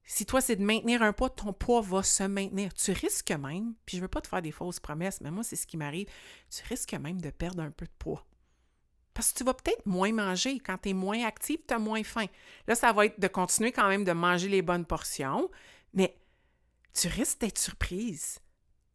Si 0.03 0.27
toi, 0.27 0.39
c'est 0.39 0.55
de 0.55 0.63
maintenir 0.63 1.01
un 1.01 1.13
poids, 1.13 1.31
ton 1.31 1.51
poids 1.51 1.81
va 1.81 2.03
se 2.03 2.21
maintenir. 2.21 2.71
Tu 2.75 2.91
risques 2.91 3.31
même, 3.31 3.73
puis 3.87 3.97
je 3.97 4.01
ne 4.01 4.03
veux 4.03 4.09
pas 4.09 4.21
te 4.21 4.27
faire 4.27 4.43
des 4.43 4.51
fausses 4.51 4.79
promesses, 4.79 5.19
mais 5.19 5.31
moi, 5.31 5.43
c'est 5.43 5.55
ce 5.55 5.65
qui 5.65 5.77
m'arrive, 5.77 6.07
tu 6.55 6.61
risques 6.69 6.93
même 6.93 7.19
de 7.19 7.31
perdre 7.31 7.63
un 7.63 7.71
peu 7.71 7.87
de 7.87 7.91
poids. 7.97 8.23
Parce 9.15 9.31
que 9.31 9.39
tu 9.39 9.43
vas 9.43 9.55
peut-être 9.55 9.87
moins 9.87 10.13
manger. 10.13 10.59
Quand 10.59 10.77
tu 10.77 10.89
es 10.89 10.93
moins 10.93 11.25
actif, 11.25 11.59
tu 11.67 11.73
as 11.73 11.79
moins 11.79 12.03
faim. 12.03 12.27
Là, 12.67 12.75
ça 12.75 12.93
va 12.93 13.07
être 13.07 13.19
de 13.19 13.27
continuer 13.27 13.71
quand 13.71 13.87
même 13.87 14.03
de 14.03 14.11
manger 14.11 14.47
les 14.47 14.61
bonnes 14.61 14.85
portions, 14.85 15.49
mais 15.95 16.15
tu 16.93 17.07
risques 17.07 17.39
d'être 17.39 17.57
surprise. 17.57 18.39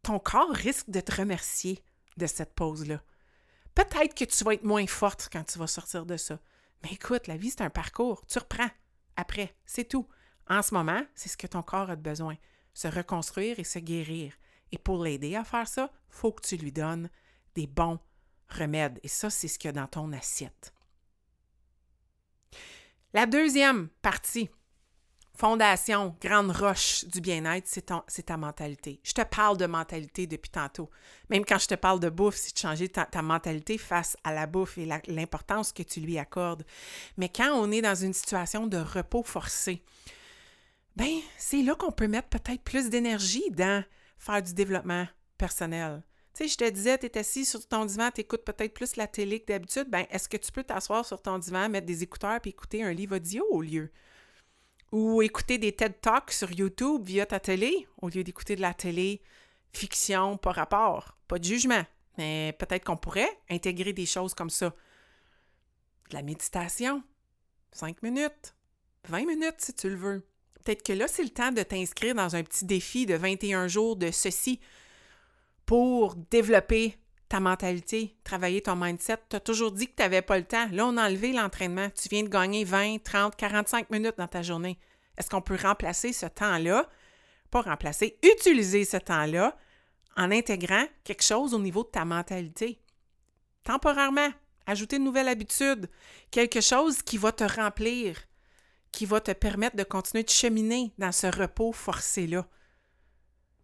Ton 0.03 0.19
corps 0.19 0.53
risque 0.53 0.89
de 0.91 1.01
te 1.01 1.15
remercier 1.15 1.83
de 2.17 2.27
cette 2.27 2.55
pause-là. 2.55 3.03
Peut-être 3.75 4.15
que 4.15 4.25
tu 4.25 4.45
vas 4.45 4.55
être 4.55 4.65
moins 4.65 4.87
forte 4.87 5.29
quand 5.33 5.45
tu 5.45 5.59
vas 5.59 5.67
sortir 5.67 6.07
de 6.07 6.17
ça. 6.17 6.39
Mais 6.83 6.91
écoute, 6.93 7.27
la 7.27 7.37
vie, 7.37 7.51
c'est 7.51 7.63
un 7.63 7.71
parcours. 7.71 8.25
Tu 8.27 8.39
reprends. 8.39 8.71
après. 9.17 9.55
C'est 9.67 9.89
tout. 9.89 10.09
En 10.49 10.63
ce 10.63 10.75
moment, 10.75 11.03
c'est 11.15 11.29
ce 11.29 11.37
que 11.37 11.47
ton 11.47 11.63
corps 11.63 11.91
a 11.91 11.97
besoin. 11.97 12.37
Se 12.75 12.89
reconstruire 12.89 13.59
et 13.59 13.65
se 13.65 13.79
guérir. 13.79 14.33
Et 14.73 14.79
pour 14.79 15.03
l'aider 15.03 15.37
à 15.37 15.45
faire 15.45 15.69
ça, 15.69 15.91
il 16.11 16.15
faut 16.15 16.33
que 16.33 16.47
tu 16.47 16.57
lui 16.57 16.73
donnes 16.73 17.11
des 17.55 17.67
bons 17.67 17.99
remèdes. 18.49 19.01
Et 19.03 19.09
ça, 19.09 19.31
c'est 19.31 19.49
ce 19.49 19.59
qu'il 19.59 19.69
y 19.69 19.71
a 19.71 19.73
dans 19.73 19.87
ton 19.87 20.13
assiette. 20.13 20.73
La 23.15 23.27
deuxième 23.27 23.89
partie, 24.03 24.51
fondation, 25.38 26.16
grande 26.20 26.51
roche 26.51 27.05
du 27.05 27.20
bien-être, 27.20 27.68
c'est 27.68 28.27
ta 28.27 28.37
mentalité. 28.37 29.01
Je 29.05 29.12
te 29.12 29.22
parle 29.22 29.57
de 29.57 29.66
mentalité 29.66 30.27
depuis 30.27 30.51
tantôt. 30.51 30.90
Même 31.31 31.44
quand 31.44 31.59
je 31.59 31.68
te 31.68 31.77
parle 31.77 32.01
de 32.01 32.09
bouffe, 32.11 32.35
c'est 32.35 32.53
de 32.53 32.59
changer 32.59 32.88
ta, 32.88 33.22
mentalité 33.22 33.79
face 33.79 34.16
à 34.24 34.35
la 34.35 34.46
bouffe 34.46 34.79
et 34.79 34.88
l'importance 35.07 35.72
que 35.72 35.85
tu 35.85 36.01
lui 36.01 36.18
accordes. 36.18 36.64
Mais 37.16 37.29
quand 37.29 37.53
on 37.53 37.70
est 37.70 37.83
dans 37.83 37.94
une 37.94 38.14
situation 38.14 38.66
de 38.66 38.79
repos 38.79 39.22
forcé, 39.22 39.85
ben 40.96 41.20
c'est 41.37 41.62
là 41.62 41.77
qu'on 41.77 41.92
peut 41.92 42.09
mettre 42.09 42.29
peut-être 42.29 42.62
plus 42.62 42.90
d'énergie 42.90 43.48
dans 43.53 43.85
faire 44.18 44.42
du 44.42 44.55
développement 44.55 45.07
personnel. 45.37 46.03
Tu 46.35 46.44
sais, 46.44 46.48
je 46.48 46.57
te 46.57 46.68
disais, 46.68 46.98
tu 46.98 47.07
es 47.07 47.18
assis 47.18 47.44
sur 47.44 47.64
ton 47.68 47.85
divan, 47.85 48.11
tu 48.12 48.22
écoutes 48.22 48.44
peut-être 48.44 48.74
plus 48.74 48.96
la 48.96 49.07
télé 49.07 49.38
que 49.38 49.53
d'habitude. 49.53 49.88
Ben, 49.88 50.05
est-ce 50.11 50.29
que 50.29 50.37
tu 50.37 50.51
peux 50.51 50.64
t'asseoir 50.64 51.05
sur 51.05 51.22
ton 51.22 51.38
divan, 51.38 51.68
mettre 51.68 51.87
des 51.87 52.03
écouteurs 52.03 52.40
et 52.44 52.48
écouter 52.48 52.83
un 52.83 52.92
livre 52.92 53.16
audio 53.16 53.46
au 53.51 53.62
lieu? 53.62 53.92
Ou 54.90 55.22
écouter 55.22 55.59
des 55.59 55.72
TED 55.72 56.01
Talks 56.01 56.33
sur 56.33 56.51
YouTube 56.51 57.05
via 57.05 57.27
ta 57.27 57.40
télé, 57.40 57.87
au 58.01 58.09
lieu 58.09 58.24
d'écouter 58.24 58.57
de 58.57 58.62
la 58.62 58.72
télé 58.72 59.22
fiction 59.72 60.38
par 60.38 60.55
rapport. 60.55 61.16
Pas 61.29 61.38
de 61.38 61.44
jugement, 61.44 61.85
mais 62.16 62.57
peut-être 62.59 62.85
qu'on 62.85 62.96
pourrait 62.96 63.38
intégrer 63.51 63.92
des 63.92 64.07
choses 64.07 64.35
comme 64.35 64.51
ça. 64.51 64.74
De 66.11 66.14
la 66.14 66.22
méditation, 66.22 67.03
5 67.72 68.03
minutes, 68.03 68.55
20 69.09 69.27
minutes 69.27 69.57
si 69.59 69.74
tu 69.74 69.90
le 69.90 69.96
veux. 69.96 70.27
Peut-être 70.64 70.83
que 70.83 70.94
là, 70.94 71.07
c'est 71.07 71.22
le 71.22 71.29
temps 71.31 71.53
de 71.53 71.62
t'inscrire 71.62 72.14
dans 72.14 72.35
un 72.35 72.42
petit 72.42 72.64
défi 72.64 73.05
de 73.05 73.14
21 73.14 73.68
jours 73.68 73.96
de 73.96 74.11
ceci 74.11 74.59
pour 75.66 76.14
développer 76.14 76.96
ta 77.29 77.41
mentalité, 77.41 78.17
travailler 78.25 78.62
ton 78.62 78.77
mindset. 78.77 79.19
Tu 79.29 79.37
as 79.37 79.41
toujours 79.41 79.73
dit 79.73 79.87
que 79.87 79.97
tu 79.97 80.03
n'avais 80.03 80.23
pas 80.23 80.38
le 80.38 80.45
temps. 80.45 80.69
Là, 80.73 80.87
on 80.87 80.97
a 80.97 81.07
enlevé 81.07 81.33
l'entraînement. 81.33 81.91
Tu 81.91 82.09
viens 82.09 82.23
de 82.23 82.29
gagner 82.29 82.64
20, 82.64 83.03
30, 83.03 83.37
45 83.37 83.91
minutes 83.91 84.17
dans 84.17 84.27
ta 84.27 84.43
journée. 84.43 84.79
Est-ce 85.17 85.29
qu'on 85.29 85.43
peut 85.43 85.59
remplacer 85.61 86.12
ce 86.12 86.27
temps-là? 86.27 86.88
Pas 87.51 87.62
remplacer, 87.62 88.19
utiliser 88.23 88.85
ce 88.85 88.97
temps-là 88.97 89.57
en 90.17 90.31
intégrant 90.31 90.85
quelque 91.05 91.23
chose 91.23 91.55
au 91.55 91.59
niveau 91.59 91.83
de 91.83 91.88
ta 91.88 92.05
mentalité. 92.05 92.81
Temporairement, 93.64 94.31
ajouter 94.67 94.97
une 94.97 95.05
nouvelle 95.05 95.29
habitude, 95.29 95.88
quelque 96.31 96.61
chose 96.61 97.03
qui 97.03 97.19
va 97.19 97.33
te 97.33 97.45
remplir, 97.45 98.19
qui 98.93 99.07
va 99.07 99.21
te 99.21 99.33
permettre 99.33 99.77
de 99.77 99.85
continuer 99.85 100.25
de 100.25 100.31
cheminer 100.31 100.93
dans 100.99 101.12
ce 101.12 101.27
repos 101.27 101.73
forcé-là. 101.73 102.47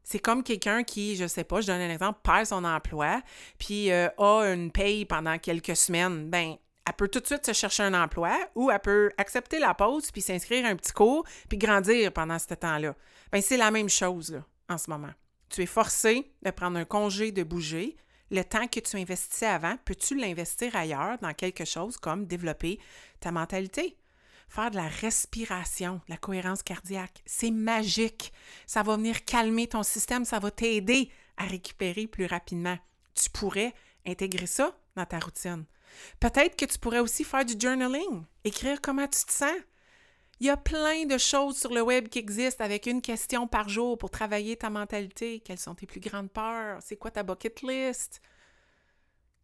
C'est 0.05 0.19
comme 0.19 0.43
quelqu'un 0.43 0.85
qui, 0.85 1.17
je 1.17 1.27
sais 1.27 1.45
pas, 1.45 1.62
je 1.62 1.67
donne 1.67 1.81
un 1.81 1.90
exemple, 1.90 2.21
perd 2.23 2.47
son 2.47 2.62
emploi, 2.64 3.23
puis 3.59 3.90
euh, 3.90 4.09
a 4.19 4.53
une 4.53 4.71
paye 4.71 5.07
pendant 5.07 5.38
quelques 5.38 5.77
semaines. 5.77 6.29
Ben, 6.29 6.57
elle 6.87 6.93
peut 6.93 7.09
tout 7.09 7.21
de 7.21 7.27
suite 7.27 7.47
se 7.47 7.53
chercher 7.53 7.85
un 7.85 7.95
emploi 7.95 8.37
ou 8.55 8.71
elle 8.71 8.81
peut 8.81 9.11
accepter 9.17 9.59
la 9.59 9.73
pause 9.73 10.11
puis 10.11 10.21
s'inscrire 10.21 10.67
à 10.67 10.69
un 10.69 10.77
petit 10.77 10.93
cours 10.93 11.25
puis 11.49 11.57
grandir 11.57 12.12
pendant 12.12 12.38
ce 12.38 12.53
temps-là. 12.53 12.95
Ben, 13.33 13.40
c'est 13.40 13.57
la 13.57 13.71
même 13.71 13.88
chose 13.88 14.43
en 14.69 14.77
ce 14.77 14.90
moment. 14.90 15.12
Tu 15.49 15.62
es 15.62 15.67
forcé 15.67 16.31
de 16.43 16.51
prendre 16.51 16.79
un 16.79 16.85
congé, 16.85 17.33
de 17.33 17.43
bouger. 17.43 17.97
Le 18.31 18.43
temps 18.43 18.67
que 18.67 18.81
tu 18.81 18.97
investissais 18.97 19.47
avant, 19.47 19.77
peux-tu 19.85 20.17
l'investir 20.17 20.77
ailleurs 20.77 21.19
dans 21.23 21.33
quelque 21.33 21.64
chose 21.64 21.97
comme 21.97 22.27
développer 22.27 22.79
ta 23.21 23.33
mentalité? 23.33 23.97
Faire 24.48 24.70
de 24.70 24.76
la 24.76 24.88
respiration, 24.88 25.94
de 25.94 26.11
la 26.11 26.16
cohérence 26.16 26.62
cardiaque. 26.62 27.22
C'est 27.26 27.50
magique. 27.50 28.33
Ça 28.66 28.83
va 28.83 28.96
venir 28.96 29.24
calmer 29.24 29.66
ton 29.66 29.83
système, 29.83 30.24
ça 30.24 30.38
va 30.38 30.50
t'aider 30.50 31.11
à 31.37 31.44
récupérer 31.44 32.07
plus 32.07 32.26
rapidement. 32.26 32.78
Tu 33.14 33.30
pourrais 33.30 33.74
intégrer 34.07 34.46
ça 34.46 34.76
dans 34.96 35.07
ta 35.07 35.18
routine. 35.18 35.64
Peut-être 36.20 36.57
que 36.57 36.64
tu 36.64 36.78
pourrais 36.78 37.00
aussi 37.00 37.24
faire 37.24 37.44
du 37.44 37.54
journaling, 37.59 38.24
écrire 38.44 38.80
comment 38.80 39.07
tu 39.07 39.24
te 39.24 39.33
sens. 39.33 39.57
Il 40.40 40.46
y 40.46 40.50
a 40.50 40.57
plein 40.57 41.07
de 41.07 41.16
choses 41.16 41.57
sur 41.57 41.72
le 41.72 41.80
web 41.80 42.09
qui 42.09 42.18
existent 42.18 42.64
avec 42.64 42.87
une 42.87 43.00
question 43.00 43.46
par 43.46 43.68
jour 43.68 43.96
pour 43.96 44.11
travailler 44.11 44.57
ta 44.57 44.68
mentalité. 44.68 45.40
Quelles 45.40 45.61
sont 45.61 45.76
tes 45.76 45.87
plus 45.87 46.00
grandes 46.00 46.30
peurs? 46.30 46.80
C'est 46.83 46.96
quoi 46.96 47.12
ta 47.12 47.22
bucket 47.22 47.62
list? 47.62 48.20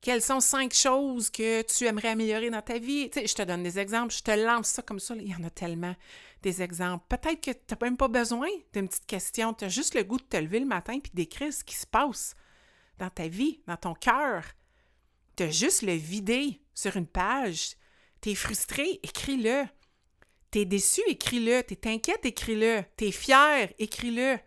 Quelles 0.01 0.23
sont 0.23 0.41
cinq 0.41 0.73
choses 0.73 1.29
que 1.29 1.61
tu 1.63 1.85
aimerais 1.85 2.09
améliorer 2.09 2.49
dans 2.49 2.63
ta 2.63 2.79
vie? 2.79 3.11
Je 3.15 3.35
te 3.35 3.43
donne 3.43 3.63
des 3.63 3.79
exemples, 3.79 4.15
je 4.15 4.23
te 4.23 4.31
lance 4.31 4.69
ça 4.69 4.83
comme 4.83 4.99
ça. 4.99 5.15
Il 5.15 5.29
y 5.29 5.35
en 5.35 5.45
a 5.45 5.51
tellement 5.51 5.95
des 6.43 6.63
exemples. 6.63 7.05
Peut-être 7.09 7.41
que 7.43 7.51
tu 7.51 7.59
n'as 7.71 7.77
même 7.83 7.99
pas 7.99 8.09
besoin 8.09 8.49
d'une 8.73 8.89
petite 8.89 9.07
question. 9.07 9.53
Tu 9.53 9.67
as 9.67 9.69
juste 9.69 9.95
le 9.95 10.03
goût 10.03 10.17
de 10.17 10.23
te 10.23 10.39
lever 10.39 10.61
le 10.61 10.67
matin 10.67 10.95
et 10.95 11.03
d'écrire 11.13 11.53
ce 11.53 11.63
qui 11.63 11.75
se 11.75 11.87
passe 11.87 12.35
dans 12.99 13.11
ta 13.11 13.29
vie, 13.29 13.61
dans 13.67 13.77
ton 13.77 13.93
cœur. 13.93 14.45
Tu 15.37 15.43
as 15.43 15.51
juste 15.51 15.83
le 15.83 15.93
vider 15.93 16.63
sur 16.75 16.97
une 16.97 17.07
page. 17.07 17.77
Tu 18.23 18.31
es 18.31 18.35
frustré, 18.35 19.01
écris-le. 19.03 19.65
Tu 20.51 20.61
es 20.61 20.65
déçu, 20.65 21.03
écris-le. 21.09 21.63
Tu 21.63 21.75
es 21.75 21.93
inquiète, 21.93 22.25
écris-le. 22.25 22.85
Tu 22.97 23.09
es 23.09 23.13
fier, 23.13 23.71
écris-le 23.79 24.39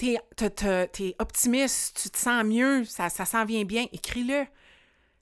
t'es 0.00 1.04
es, 1.04 1.16
optimiste, 1.18 2.00
tu 2.02 2.10
te 2.10 2.18
sens 2.18 2.44
mieux, 2.44 2.84
ça, 2.84 3.10
s'en 3.10 3.44
vient 3.44 3.64
bien, 3.64 3.86
écris-le. 3.92 4.46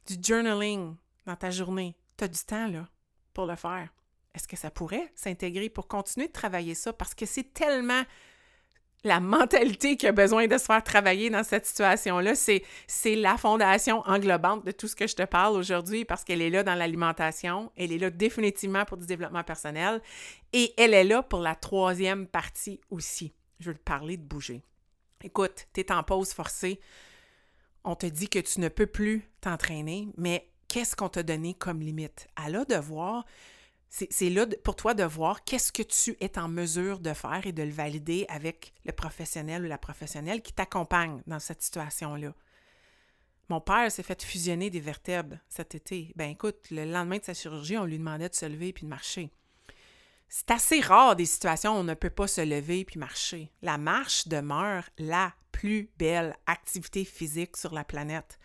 Du 0.07 0.17
journaling 0.23 0.95
dans 1.27 1.37
ta 1.37 1.51
journée. 1.51 1.95
Tu 2.17 2.25
as 2.25 2.29
du 2.29 2.38
temps, 2.38 2.69
là, 2.69 2.88
pour 3.35 3.45
le 3.45 3.57
faire. 3.57 3.88
Est-ce 4.35 4.49
que 4.49 4.57
ça 4.57 4.71
pourrait 4.71 5.12
s'intégrer 5.14 5.69
pour 5.69 5.87
continuer 5.87 6.29
de 6.29 6.33
travailler 6.33 6.75
ça? 6.75 6.93
Parce 6.93 7.14
que 7.14 7.27
c'est 7.27 7.53
tellement 7.53 8.03
la 9.05 9.21
mentalité 9.21 9.97
qui 9.97 10.07
a 10.07 10.12
besoin 10.12 10.47
de 10.47 10.57
se 10.57 10.64
faire 10.64 10.83
travailler 10.83 11.29
dans 11.29 11.45
cette 11.45 11.67
situation-là. 11.67 12.35
C'est 12.35 13.14
la 13.17 13.37
fondation 13.37 14.01
englobante 14.07 14.64
de 14.64 14.71
tout 14.71 14.88
ce 14.88 14.97
que 14.97 15.07
je 15.07 15.14
te 15.14 15.25
parle 15.25 15.57
aujourd'hui 15.57 16.05
parce 16.05 16.25
qu'elle 16.25 16.41
est 16.41 16.51
là 16.51 16.62
dans 16.62 16.75
l'alimentation, 16.75 17.71
elle 17.77 17.93
est 17.93 17.99
là 17.99 18.11
définitivement 18.11 18.85
pour 18.85 18.97
du 18.97 19.07
développement 19.07 19.45
personnel 19.45 20.01
et 20.53 20.73
elle 20.79 20.95
est 20.95 21.05
là 21.05 21.23
pour 21.23 21.41
la 21.41 21.55
troisième 21.55 22.27
partie 22.27 22.81
aussi 22.91 23.35
je 23.61 23.71
veux 23.71 23.77
te 23.77 23.83
parler 23.83 24.16
de 24.16 24.23
bouger. 24.23 24.62
Écoute, 25.23 25.66
tu 25.73 25.81
es 25.81 25.92
en 25.92 26.03
pause 26.03 26.33
forcée. 26.33 26.81
On 27.85 27.97
te 27.97 28.07
dit 28.07 28.29
que 28.29 28.38
tu 28.38 28.61
ne 28.61 28.68
peux 28.68 28.87
plus 28.87 29.29
t'entraîner, 29.40 30.09
mais 30.16 30.49
qu'est-ce 30.68 30.94
qu'on 30.94 31.09
t'a 31.09 31.23
donné 31.23 31.55
comme 31.55 31.81
limite? 31.81 32.29
À 32.37 32.51
là 32.51 32.64
de 32.64 32.77
voir, 32.77 33.25
c'est 33.88 34.31
là 34.31 34.47
pour 34.64 34.77
toi 34.77 34.94
de 34.94 35.05
voir 35.05 35.44
qu'est-ce 35.44 35.73
que 35.73 35.83
tu 35.83 36.16
es 36.21 36.38
en 36.38 36.49
mesure 36.49 37.01
de 37.01 37.14
faire 37.14 37.47
et 37.47 37.53
de 37.53 37.62
le 37.62 37.71
valider 37.71 38.27
avec 38.29 38.75
le 38.85 38.92
professionnel 38.92 39.64
ou 39.64 39.68
la 39.68 39.79
professionnelle 39.79 40.42
qui 40.42 40.53
t'accompagne 40.53 41.23
dans 41.27 41.38
cette 41.38 41.62
situation-là. 41.62 42.35
Mon 43.49 43.62
père 43.62 43.90
s'est 43.90 44.03
fait 44.03 44.23
fusionner 44.23 44.68
des 44.68 44.81
vertèbres 44.81 45.38
cet 45.49 45.75
été. 45.75 46.12
Ben 46.16 46.29
écoute, 46.31 46.71
le 46.71 46.85
lendemain 46.85 47.16
de 47.16 47.25
sa 47.25 47.33
chirurgie, 47.33 47.79
on 47.79 47.87
lui 47.87 47.99
demandait 47.99 48.29
de 48.29 48.35
se 48.35 48.44
lever 48.44 48.75
puis 48.75 48.85
de 48.85 48.90
marcher. 48.90 49.31
C'est 50.29 50.51
assez 50.51 50.81
rare 50.81 51.17
des 51.17 51.25
situations 51.25 51.77
où 51.77 51.81
on 51.81 51.85
ne 51.85 51.95
peut 51.95 52.11
pas 52.11 52.27
se 52.27 52.43
lever 52.43 52.85
puis 52.85 52.99
marcher. 52.99 53.51
La 53.62 53.79
marche 53.79 54.29
demeure 54.29 54.85
la 54.99 55.33
plus 55.53 55.91
belle 55.99 56.37
activité 56.47 57.05
physique 57.05 57.57
sur 57.57 57.73
la 57.73 57.85
planète. 57.85 58.38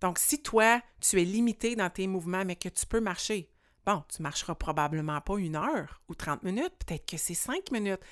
Donc, 0.00 0.18
si 0.18 0.42
toi, 0.42 0.82
tu 1.00 1.20
es 1.20 1.24
limité 1.24 1.76
dans 1.76 1.90
tes 1.90 2.06
mouvements, 2.06 2.44
mais 2.44 2.56
que 2.56 2.68
tu 2.68 2.86
peux 2.86 3.00
marcher, 3.00 3.50
bon, 3.86 4.02
tu 4.08 4.22
marcheras 4.22 4.54
probablement 4.54 5.20
pas 5.20 5.38
une 5.38 5.56
heure 5.56 6.02
ou 6.08 6.14
30 6.14 6.42
minutes, 6.42 6.74
peut-être 6.84 7.06
que 7.06 7.16
c'est 7.16 7.34
cinq 7.34 7.70
minutes. 7.70 8.02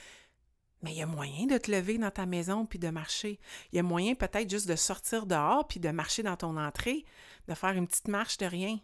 Mais 0.83 0.93
il 0.93 0.99
y 0.99 1.03
a 1.03 1.07
moyen 1.07 1.47
de 1.47 1.59
te 1.59 1.71
lever 1.71 1.99
dans 1.99 2.11
ta 2.11 2.27
maison 2.27 2.67
puis 2.67 2.79
de 2.79 2.89
marcher. 2.91 3.41
Il 3.73 3.77
y 3.77 3.79
a 3.79 3.83
moyen 3.83 4.15
peut-être 4.15 4.51
juste 4.51 4.69
de 4.69 4.77
sortir 4.77 5.27
dehors 5.27 5.67
puis 5.67 5.81
de 5.81 5.91
marcher 5.91 6.23
dans 6.23 6.37
ton 6.37 6.57
entrée, 6.57 7.05
de 7.49 7.55
faire 7.55 7.73
une 7.73 7.87
petite 7.87 8.09
marche 8.09 8.39
de 8.39 8.47
rien. 8.47 8.79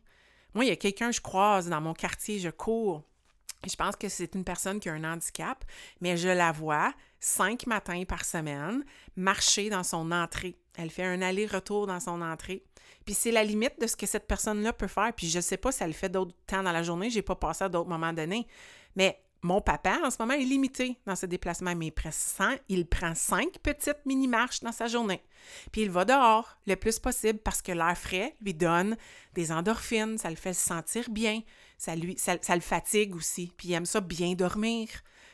Moi, 0.55 0.65
il 0.65 0.69
y 0.69 0.73
a 0.73 0.77
quelqu'un, 0.77 1.11
je 1.13 1.21
croise 1.21 1.69
dans 1.69 1.81
mon 1.81 1.95
quartier, 1.95 2.39
je 2.39 2.51
cours. 2.51 3.05
Je 3.69 3.77
pense 3.77 3.97
que 3.97 4.09
c'est 4.09 4.35
une 4.35 4.45
personne 4.45 4.81
qui 4.81 4.89
a 4.89 4.93
un 4.93 5.05
handicap, 5.05 5.65
mais 6.01 6.17
je 6.17 6.29
la 6.29 6.53
vois 6.53 6.93
cinq 7.21 7.67
matins 7.67 8.03
par 8.05 8.25
semaine 8.25 8.85
marcher 9.17 9.71
dans 9.71 9.85
son 9.85 10.11
entrée. 10.11 10.57
Elle 10.77 10.91
fait 10.91 11.05
un 11.05 11.23
aller-retour 11.23 11.87
dans 11.87 12.01
son 12.01 12.21
entrée. 12.23 12.65
Puis 13.05 13.15
c'est 13.15 13.31
la 13.31 13.45
limite 13.45 13.81
de 13.81 13.87
ce 13.87 13.97
que 13.97 14.07
cette 14.07 14.27
personne-là 14.27 14.73
peut 14.73 14.89
faire. 14.89 15.13
Puis 15.15 15.29
je 15.29 15.39
ne 15.39 15.43
sais 15.43 15.57
pas 15.57 15.73
si 15.73 15.83
elle 15.83 15.93
fait 15.93 16.09
d'autres 16.09 16.35
temps 16.47 16.63
dans 16.63 16.73
la 16.73 16.83
journée, 16.83 17.11
je 17.11 17.17
n'ai 17.17 17.23
pas 17.23 17.37
passé 17.37 17.65
à 17.65 17.69
d'autres 17.69 17.89
moments 17.89 18.13
donnés. 18.13 18.47
Mais 18.97 19.21
mon 19.43 19.61
papa, 19.61 19.99
en 20.05 20.11
ce 20.11 20.17
moment, 20.21 20.35
est 20.35 20.45
limité 20.45 20.97
dans 21.05 21.17
ses 21.17 21.27
déplacements, 21.27 21.75
mais 21.75 21.89
il, 21.89 22.55
il 22.69 22.87
prend 22.87 23.15
cinq 23.15 23.59
petites 23.59 24.07
mini-marches 24.07 24.61
dans 24.61 24.71
sa 24.71 24.87
journée. 24.87 25.21
Puis 25.73 25.83
il 25.83 25.91
va 25.91 26.05
dehors 26.05 26.57
le 26.67 26.77
plus 26.77 27.01
possible 27.01 27.41
parce 27.41 27.61
que 27.61 27.73
l'air 27.73 27.99
frais 27.99 28.37
lui 28.41 28.55
donne 28.55 28.97
des 29.35 29.51
endorphines, 29.51 30.17
ça 30.17 30.31
le 30.31 30.37
fait 30.37 30.55
se 30.55 30.65
sentir 30.65 31.11
bien, 31.11 31.41
ça, 31.83 32.55
le 32.55 32.61
fatigue 32.61 33.17
aussi, 33.17 33.53
puis 33.57 33.69
il 33.69 33.73
aime 33.73 33.87
ça 33.87 34.01
bien 34.01 34.35
dormir. 34.35 34.89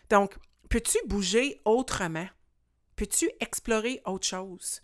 Donc, 0.08 0.36
peux-tu 0.70 0.98
bouger 1.06 1.60
autrement? 1.64 2.26
Peux-tu 2.96 3.30
explorer 3.40 4.00
autre 4.06 4.26
chose? 4.26 4.80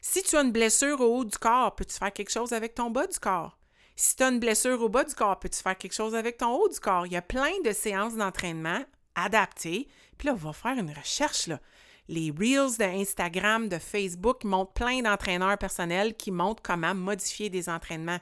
Si 0.00 0.22
tu 0.22 0.36
as 0.36 0.42
une 0.42 0.52
blessure 0.52 1.00
au 1.00 1.18
haut 1.18 1.24
du 1.24 1.38
corps, 1.38 1.74
peux-tu 1.74 1.96
faire 1.96 2.12
quelque 2.12 2.30
chose 2.30 2.52
avec 2.52 2.74
ton 2.74 2.90
bas 2.90 3.06
du 3.06 3.18
corps? 3.18 3.58
Si 3.96 4.14
tu 4.14 4.22
as 4.22 4.28
une 4.28 4.40
blessure 4.40 4.80
au 4.82 4.90
bas 4.90 5.04
du 5.04 5.14
corps, 5.14 5.38
peux-tu 5.38 5.62
faire 5.62 5.78
quelque 5.78 5.94
chose 5.94 6.14
avec 6.14 6.36
ton 6.36 6.54
haut 6.54 6.68
du 6.68 6.78
corps? 6.78 7.06
Il 7.06 7.12
y 7.12 7.16
a 7.16 7.22
plein 7.22 7.60
de 7.64 7.72
séances 7.72 8.14
d'entraînement 8.14 8.84
adaptées. 9.14 9.88
Puis 10.18 10.26
là, 10.26 10.34
on 10.34 10.36
va 10.36 10.52
faire 10.52 10.78
une 10.78 10.92
recherche. 10.92 11.46
Là. 11.46 11.60
Les 12.08 12.30
Reels 12.30 12.76
de 12.78 12.84
Instagram, 12.84 13.68
de 13.68 13.78
Facebook 13.78 14.44
montrent 14.44 14.74
plein 14.74 15.00
d'entraîneurs 15.00 15.58
personnels 15.58 16.14
qui 16.14 16.30
montrent 16.30 16.62
comment 16.62 16.94
modifier 16.94 17.48
des 17.48 17.68
entraînements. 17.70 18.20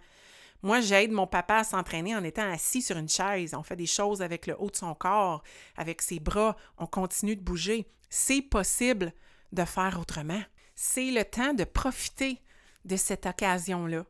Moi, 0.65 0.81
j'aide 0.81 1.13
mon 1.13 1.27
papa 1.27 1.57
à 1.57 1.65
s'entraîner 1.65 2.17
en 2.17 2.25
étant 2.25 2.51
assis 2.51 2.81
sur 2.81 2.97
une 2.97 3.09
chaise. 3.09 3.53
On 3.53 3.63
fait 3.63 3.77
des 3.77 3.85
choses 3.85 4.23
avec 4.23 4.47
le 4.47 4.57
haut 4.59 4.71
de 4.71 4.77
son 4.77 4.95
corps, 4.95 5.43
avec 5.77 6.01
ses 6.01 6.21
bras. 6.21 6.57
On 6.79 6.87
continue 6.87 7.37
de 7.37 7.43
bouger. 7.43 7.87
C'est 8.09 8.41
possible 8.41 9.13
de 9.53 9.63
faire 9.67 10.01
autrement. 10.01 10.41
C'est 10.75 11.11
le 11.11 11.23
temps 11.23 11.53
de 11.53 11.65
profiter 11.65 12.41
de 12.87 12.97
cette 12.97 13.27
occasion-là, 13.27 14.07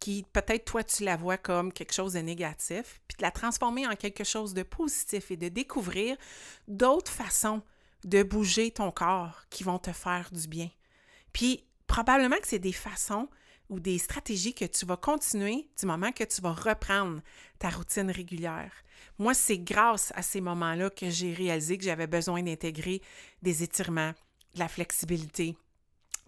qui 0.00 0.24
peut-être 0.32 0.64
toi 0.64 0.82
tu 0.82 1.04
la 1.04 1.16
vois 1.16 1.36
comme 1.36 1.74
quelque 1.74 1.92
chose 1.92 2.14
de 2.14 2.20
négatif, 2.20 3.02
puis 3.06 3.18
de 3.18 3.22
la 3.22 3.30
transformer 3.30 3.86
en 3.86 3.94
quelque 3.94 4.24
chose 4.24 4.54
de 4.54 4.62
positif 4.62 5.30
et 5.30 5.36
de 5.36 5.48
découvrir 5.50 6.16
d'autres 6.68 7.12
façons 7.12 7.60
de 8.04 8.22
bouger 8.22 8.70
ton 8.70 8.90
corps 8.90 9.42
qui 9.50 9.62
vont 9.62 9.78
te 9.78 9.92
faire 9.92 10.30
du 10.32 10.48
bien. 10.48 10.70
Puis 11.34 11.66
probablement 11.86 12.38
que 12.38 12.48
c'est 12.48 12.58
des 12.58 12.72
façons 12.72 13.28
ou 13.68 13.80
des 13.80 13.98
stratégies 13.98 14.54
que 14.54 14.64
tu 14.64 14.86
vas 14.86 14.96
continuer 14.96 15.68
du 15.78 15.86
moment 15.86 16.12
que 16.12 16.24
tu 16.24 16.40
vas 16.40 16.52
reprendre 16.52 17.20
ta 17.58 17.68
routine 17.70 18.10
régulière. 18.10 18.72
Moi, 19.18 19.34
c'est 19.34 19.58
grâce 19.58 20.12
à 20.14 20.22
ces 20.22 20.40
moments-là 20.40 20.90
que 20.90 21.10
j'ai 21.10 21.34
réalisé 21.34 21.76
que 21.76 21.84
j'avais 21.84 22.06
besoin 22.06 22.42
d'intégrer 22.42 23.02
des 23.42 23.62
étirements, 23.62 24.12
de 24.54 24.58
la 24.58 24.68
flexibilité, 24.68 25.56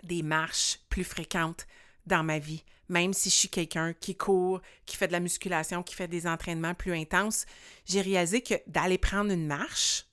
des 0.03 0.23
marches 0.23 0.81
plus 0.89 1.05
fréquentes 1.05 1.67
dans 2.07 2.25
ma 2.25 2.39
vie. 2.39 2.65
Même 2.89 3.13
si 3.13 3.31
je 3.31 3.35
suis 3.37 3.49
quelqu'un 3.49 3.93
qui 3.93 4.17
court, 4.17 4.61
qui 4.85 4.97
fait 4.97 5.07
de 5.07 5.13
la 5.13 5.21
musculation, 5.21 5.83
qui 5.83 5.95
fait 5.95 6.09
des 6.09 6.27
entraînements 6.27 6.75
plus 6.75 6.93
intenses, 6.93 7.47
j'ai 7.87 8.01
réalisé 8.01 8.43
que 8.43 8.55
d'aller 8.67 8.99
prendre 8.99 9.31
une 9.31 9.47
marche, 9.47 10.07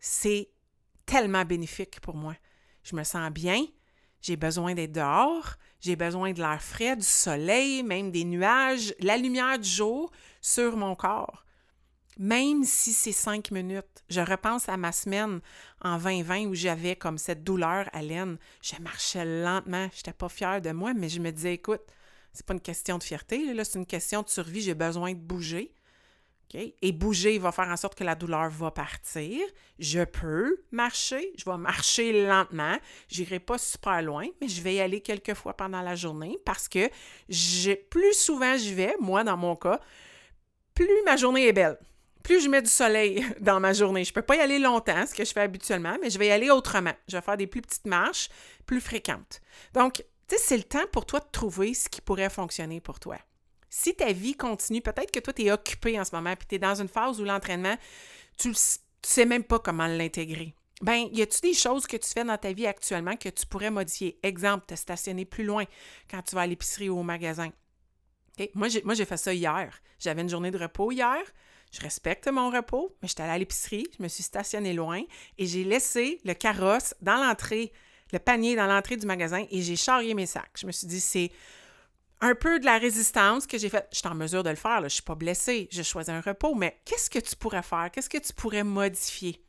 c'est 0.00 0.48
tellement 1.04 1.44
bénéfique 1.44 2.00
pour 2.00 2.16
moi. 2.16 2.34
Je 2.84 2.96
me 2.96 3.04
sens 3.04 3.30
bien, 3.30 3.66
j'ai 4.22 4.36
besoin 4.36 4.74
d'être 4.74 4.92
dehors, 4.92 5.56
j'ai 5.82 5.96
besoin 5.96 6.32
de 6.32 6.40
l'air 6.40 6.62
frais, 6.62 6.96
du 6.96 7.04
soleil, 7.04 7.82
même 7.82 8.10
des 8.10 8.24
nuages, 8.24 8.94
la 9.00 9.16
lumière 9.16 9.58
du 9.58 9.68
jour 9.68 10.10
sur 10.40 10.76
mon 10.76 10.94
corps. 10.94 11.44
Même 12.18 12.64
si 12.64 12.92
c'est 12.92 13.12
cinq 13.12 13.50
minutes, 13.50 14.04
je 14.08 14.20
repense 14.20 14.68
à 14.68 14.76
ma 14.76 14.92
semaine 14.92 15.40
en 15.80 15.98
2020 15.98 16.46
où 16.46 16.54
j'avais 16.54 16.94
comme 16.94 17.18
cette 17.18 17.42
douleur 17.42 17.88
à 17.92 18.02
l'aine. 18.02 18.38
Je 18.62 18.80
marchais 18.80 19.24
lentement, 19.24 19.88
je 19.92 19.98
n'étais 19.98 20.12
pas 20.12 20.28
fière 20.28 20.60
de 20.60 20.70
moi, 20.70 20.94
mais 20.94 21.08
je 21.08 21.20
me 21.20 21.32
disais, 21.32 21.54
écoute, 21.54 21.82
c'est 22.32 22.46
pas 22.46 22.54
une 22.54 22.60
question 22.60 22.98
de 22.98 23.02
fierté, 23.02 23.52
là, 23.52 23.64
c'est 23.64 23.78
une 23.78 23.86
question 23.86 24.22
de 24.22 24.28
survie, 24.28 24.62
j'ai 24.62 24.74
besoin 24.74 25.12
de 25.12 25.18
bouger. 25.18 25.74
Et 26.54 26.92
bouger 26.92 27.38
va 27.38 27.52
faire 27.52 27.68
en 27.68 27.76
sorte 27.76 27.94
que 27.94 28.04
la 28.04 28.14
douleur 28.14 28.50
va 28.50 28.70
partir. 28.70 29.40
Je 29.78 30.04
peux 30.04 30.62
marcher, 30.70 31.32
je 31.38 31.48
vais 31.48 31.56
marcher 31.56 32.26
lentement. 32.26 32.76
J'irai 33.08 33.40
pas 33.40 33.58
super 33.58 34.02
loin, 34.02 34.26
mais 34.40 34.48
je 34.48 34.60
vais 34.60 34.74
y 34.74 34.80
aller 34.80 35.00
quelques 35.00 35.34
fois 35.34 35.56
pendant 35.56 35.80
la 35.80 35.94
journée 35.94 36.38
parce 36.44 36.68
que 36.68 36.88
plus 37.90 38.14
souvent 38.14 38.56
je 38.56 38.74
vais, 38.74 38.94
moi 39.00 39.24
dans 39.24 39.36
mon 39.36 39.56
cas, 39.56 39.80
plus 40.74 40.88
ma 41.04 41.16
journée 41.16 41.48
est 41.48 41.52
belle. 41.52 41.78
Plus 42.22 42.40
je 42.40 42.48
mets 42.48 42.62
du 42.62 42.70
soleil 42.70 43.24
dans 43.40 43.58
ma 43.58 43.72
journée. 43.72 44.04
Je 44.04 44.12
peux 44.12 44.22
pas 44.22 44.36
y 44.36 44.40
aller 44.40 44.58
longtemps, 44.58 45.06
ce 45.06 45.14
que 45.14 45.24
je 45.24 45.32
fais 45.32 45.40
habituellement, 45.40 45.96
mais 46.00 46.10
je 46.10 46.18
vais 46.18 46.28
y 46.28 46.30
aller 46.30 46.50
autrement. 46.50 46.92
Je 47.08 47.16
vais 47.16 47.22
faire 47.22 47.36
des 47.36 47.46
plus 47.46 47.62
petites 47.62 47.86
marches, 47.86 48.28
plus 48.66 48.80
fréquentes. 48.80 49.40
Donc, 49.74 50.04
tu 50.28 50.36
sais, 50.36 50.38
c'est 50.38 50.56
le 50.56 50.62
temps 50.62 50.86
pour 50.92 51.06
toi 51.06 51.20
de 51.20 51.28
trouver 51.32 51.74
ce 51.74 51.88
qui 51.88 52.00
pourrait 52.00 52.30
fonctionner 52.30 52.80
pour 52.80 53.00
toi 53.00 53.16
si 53.74 53.94
ta 53.94 54.12
vie 54.12 54.34
continue, 54.34 54.82
peut-être 54.82 55.10
que 55.10 55.18
toi, 55.18 55.32
tu 55.32 55.44
es 55.44 55.50
occupé 55.50 55.98
en 55.98 56.04
ce 56.04 56.14
moment, 56.14 56.36
puis 56.36 56.46
tu 56.46 56.56
es 56.56 56.58
dans 56.58 56.78
une 56.78 56.88
phase 56.88 57.18
où 57.22 57.24
l'entraînement, 57.24 57.74
tu 58.36 58.48
ne 58.48 58.54
sais 59.02 59.24
même 59.24 59.44
pas 59.44 59.58
comment 59.58 59.86
l'intégrer. 59.86 60.54
Ben, 60.82 61.08
y 61.10 61.22
a-tu 61.22 61.40
des 61.40 61.54
choses 61.54 61.86
que 61.86 61.96
tu 61.96 62.10
fais 62.10 62.22
dans 62.22 62.36
ta 62.36 62.52
vie 62.52 62.66
actuellement 62.66 63.16
que 63.16 63.30
tu 63.30 63.46
pourrais 63.46 63.70
modifier? 63.70 64.18
Exemple, 64.22 64.66
te 64.66 64.74
stationner 64.74 65.24
plus 65.24 65.44
loin 65.44 65.64
quand 66.10 66.20
tu 66.20 66.34
vas 66.34 66.42
à 66.42 66.46
l'épicerie 66.46 66.90
ou 66.90 66.98
au 66.98 67.02
magasin. 67.02 67.48
Moi, 68.52 68.68
j'ai 68.68 69.04
fait 69.06 69.16
ça 69.16 69.32
hier. 69.32 69.80
J'avais 69.98 70.20
une 70.20 70.28
journée 70.28 70.50
de 70.50 70.58
repos 70.58 70.92
hier. 70.92 71.22
Je 71.72 71.80
respecte 71.80 72.28
mon 72.28 72.50
repos, 72.50 72.94
mais 73.00 73.08
j'étais 73.08 73.22
allée 73.22 73.32
à 73.32 73.38
l'épicerie, 73.38 73.86
je 73.96 74.02
me 74.02 74.08
suis 74.08 74.22
stationnée 74.22 74.74
loin 74.74 75.00
et 75.38 75.46
j'ai 75.46 75.64
laissé 75.64 76.20
le 76.26 76.34
carrosse 76.34 76.94
dans 77.00 77.16
l'entrée, 77.16 77.72
le 78.12 78.18
panier 78.18 78.54
dans 78.54 78.66
l'entrée 78.66 78.98
du 78.98 79.06
magasin 79.06 79.46
et 79.50 79.62
j'ai 79.62 79.76
charrié 79.76 80.12
mes 80.12 80.26
sacs. 80.26 80.58
Je 80.60 80.66
me 80.66 80.72
suis 80.72 80.86
dit, 80.86 81.00
c'est 81.00 81.30
un 82.22 82.36
peu 82.36 82.60
de 82.60 82.64
la 82.64 82.78
résistance 82.78 83.48
que 83.48 83.58
j'ai 83.58 83.68
faite. 83.68 83.88
Je 83.92 83.98
suis 83.98 84.08
en 84.08 84.14
mesure 84.14 84.44
de 84.44 84.50
le 84.50 84.56
faire, 84.56 84.80
là. 84.80 84.82
je 84.82 84.84
ne 84.84 84.88
suis 84.90 85.02
pas 85.02 85.16
blessée, 85.16 85.68
j'ai 85.70 85.82
choisi 85.82 86.10
un 86.10 86.20
repos, 86.20 86.54
mais 86.54 86.80
qu'est-ce 86.84 87.10
que 87.10 87.18
tu 87.18 87.34
pourrais 87.34 87.64
faire? 87.64 87.90
Qu'est-ce 87.92 88.08
que 88.08 88.18
tu 88.18 88.32
pourrais 88.32 88.62
modifier? 88.62 89.44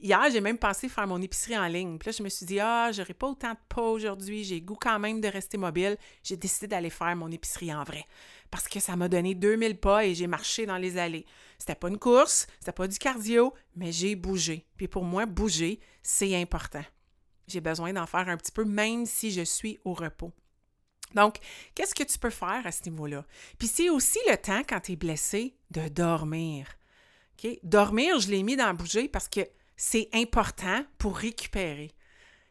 Hier, 0.00 0.28
j'ai 0.32 0.40
même 0.40 0.58
pensé 0.58 0.88
faire 0.88 1.06
mon 1.06 1.20
épicerie 1.22 1.56
en 1.58 1.66
ligne. 1.66 1.98
Puis 1.98 2.08
là, 2.08 2.16
je 2.16 2.22
me 2.22 2.28
suis 2.28 2.46
dit, 2.46 2.58
ah, 2.58 2.90
j'aurai 2.90 3.14
pas 3.14 3.28
autant 3.28 3.52
de 3.52 3.58
pas 3.68 3.82
aujourd'hui, 3.82 4.44
j'ai 4.44 4.60
goût 4.60 4.76
quand 4.80 4.98
même 4.98 5.20
de 5.20 5.28
rester 5.28 5.56
mobile. 5.56 5.96
J'ai 6.24 6.36
décidé 6.36 6.66
d'aller 6.66 6.90
faire 6.90 7.14
mon 7.14 7.30
épicerie 7.30 7.72
en 7.72 7.84
vrai. 7.84 8.04
Parce 8.50 8.66
que 8.66 8.80
ça 8.80 8.96
m'a 8.96 9.08
donné 9.08 9.34
2000 9.34 9.78
pas 9.78 10.04
et 10.04 10.14
j'ai 10.14 10.26
marché 10.26 10.66
dans 10.66 10.78
les 10.78 10.98
allées. 10.98 11.26
C'était 11.58 11.74
pas 11.74 11.88
une 11.88 11.98
course, 11.98 12.48
c'était 12.58 12.72
pas 12.72 12.88
du 12.88 12.98
cardio, 12.98 13.54
mais 13.76 13.92
j'ai 13.92 14.16
bougé. 14.16 14.66
Puis 14.76 14.88
pour 14.88 15.04
moi, 15.04 15.26
bouger, 15.26 15.78
c'est 16.02 16.34
important. 16.34 16.84
J'ai 17.46 17.60
besoin 17.60 17.92
d'en 17.92 18.06
faire 18.06 18.28
un 18.28 18.36
petit 18.36 18.52
peu, 18.52 18.64
même 18.64 19.06
si 19.06 19.30
je 19.30 19.42
suis 19.42 19.78
au 19.84 19.92
repos. 19.92 20.32
Donc, 21.14 21.36
qu'est-ce 21.74 21.94
que 21.94 22.04
tu 22.04 22.18
peux 22.18 22.30
faire 22.30 22.62
à 22.64 22.72
ce 22.72 22.88
niveau-là? 22.88 23.24
Puis 23.58 23.68
c'est 23.68 23.90
aussi 23.90 24.18
le 24.28 24.36
temps, 24.36 24.62
quand 24.68 24.80
tu 24.80 24.92
es 24.92 24.96
blessé, 24.96 25.54
de 25.70 25.88
dormir. 25.88 26.66
Dormir, 27.62 28.20
je 28.20 28.28
l'ai 28.28 28.42
mis 28.42 28.56
dans 28.56 28.74
bouger 28.74 29.08
parce 29.08 29.28
que 29.28 29.40
c'est 29.76 30.08
important 30.12 30.84
pour 30.98 31.16
récupérer. 31.16 31.90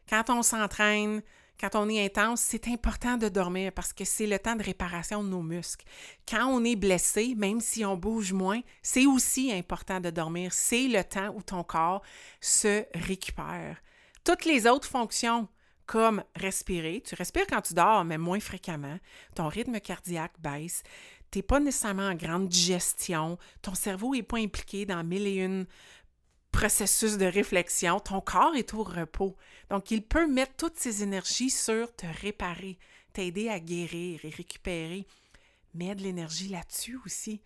Quand 0.08 0.30
on 0.30 0.42
s'entraîne, 0.42 1.22
quand 1.60 1.74
on 1.74 1.88
est 1.88 2.04
intense, 2.04 2.40
c'est 2.40 2.68
important 2.68 3.18
de 3.18 3.28
dormir 3.28 3.70
parce 3.72 3.92
que 3.92 4.04
c'est 4.04 4.26
le 4.26 4.38
temps 4.38 4.56
de 4.56 4.62
réparation 4.62 5.22
de 5.22 5.28
nos 5.28 5.42
muscles. 5.42 5.84
Quand 6.26 6.46
on 6.46 6.64
est 6.64 6.74
blessé, 6.74 7.34
même 7.36 7.60
si 7.60 7.84
on 7.84 7.96
bouge 7.96 8.32
moins, 8.32 8.62
c'est 8.82 9.06
aussi 9.06 9.52
important 9.52 10.00
de 10.00 10.10
dormir. 10.10 10.52
C'est 10.52 10.88
le 10.88 11.04
temps 11.04 11.32
où 11.36 11.42
ton 11.42 11.62
corps 11.62 12.02
se 12.40 12.84
récupère. 12.94 13.76
Toutes 14.24 14.44
les 14.44 14.66
autres 14.66 14.88
fonctions, 14.88 15.48
comme 15.90 16.22
respirer. 16.36 17.02
Tu 17.04 17.16
respires 17.16 17.48
quand 17.48 17.62
tu 17.62 17.74
dors, 17.74 18.04
mais 18.04 18.16
moins 18.16 18.38
fréquemment. 18.38 18.96
Ton 19.34 19.48
rythme 19.48 19.80
cardiaque 19.80 20.38
baisse. 20.38 20.84
Tu 21.32 21.38
n'es 21.38 21.42
pas 21.42 21.58
nécessairement 21.58 22.06
en 22.06 22.14
grande 22.14 22.46
digestion. 22.46 23.38
Ton 23.60 23.74
cerveau 23.74 24.14
n'est 24.14 24.22
pas 24.22 24.38
impliqué 24.38 24.86
dans 24.86 25.02
mille 25.02 25.26
et 25.26 25.38
une 25.38 25.66
processus 26.52 27.18
de 27.18 27.26
réflexion. 27.26 27.98
Ton 27.98 28.20
corps 28.20 28.54
est 28.54 28.72
au 28.72 28.84
repos. 28.84 29.36
Donc, 29.68 29.90
il 29.90 30.06
peut 30.06 30.28
mettre 30.28 30.54
toutes 30.56 30.78
ses 30.78 31.02
énergies 31.02 31.50
sur 31.50 31.92
te 31.96 32.06
réparer, 32.22 32.78
t'aider 33.12 33.48
à 33.48 33.58
guérir 33.58 34.24
et 34.24 34.30
récupérer. 34.30 35.08
Mets 35.74 35.96
de 35.96 36.04
l'énergie 36.04 36.50
là-dessus 36.50 37.00
aussi. 37.04 37.42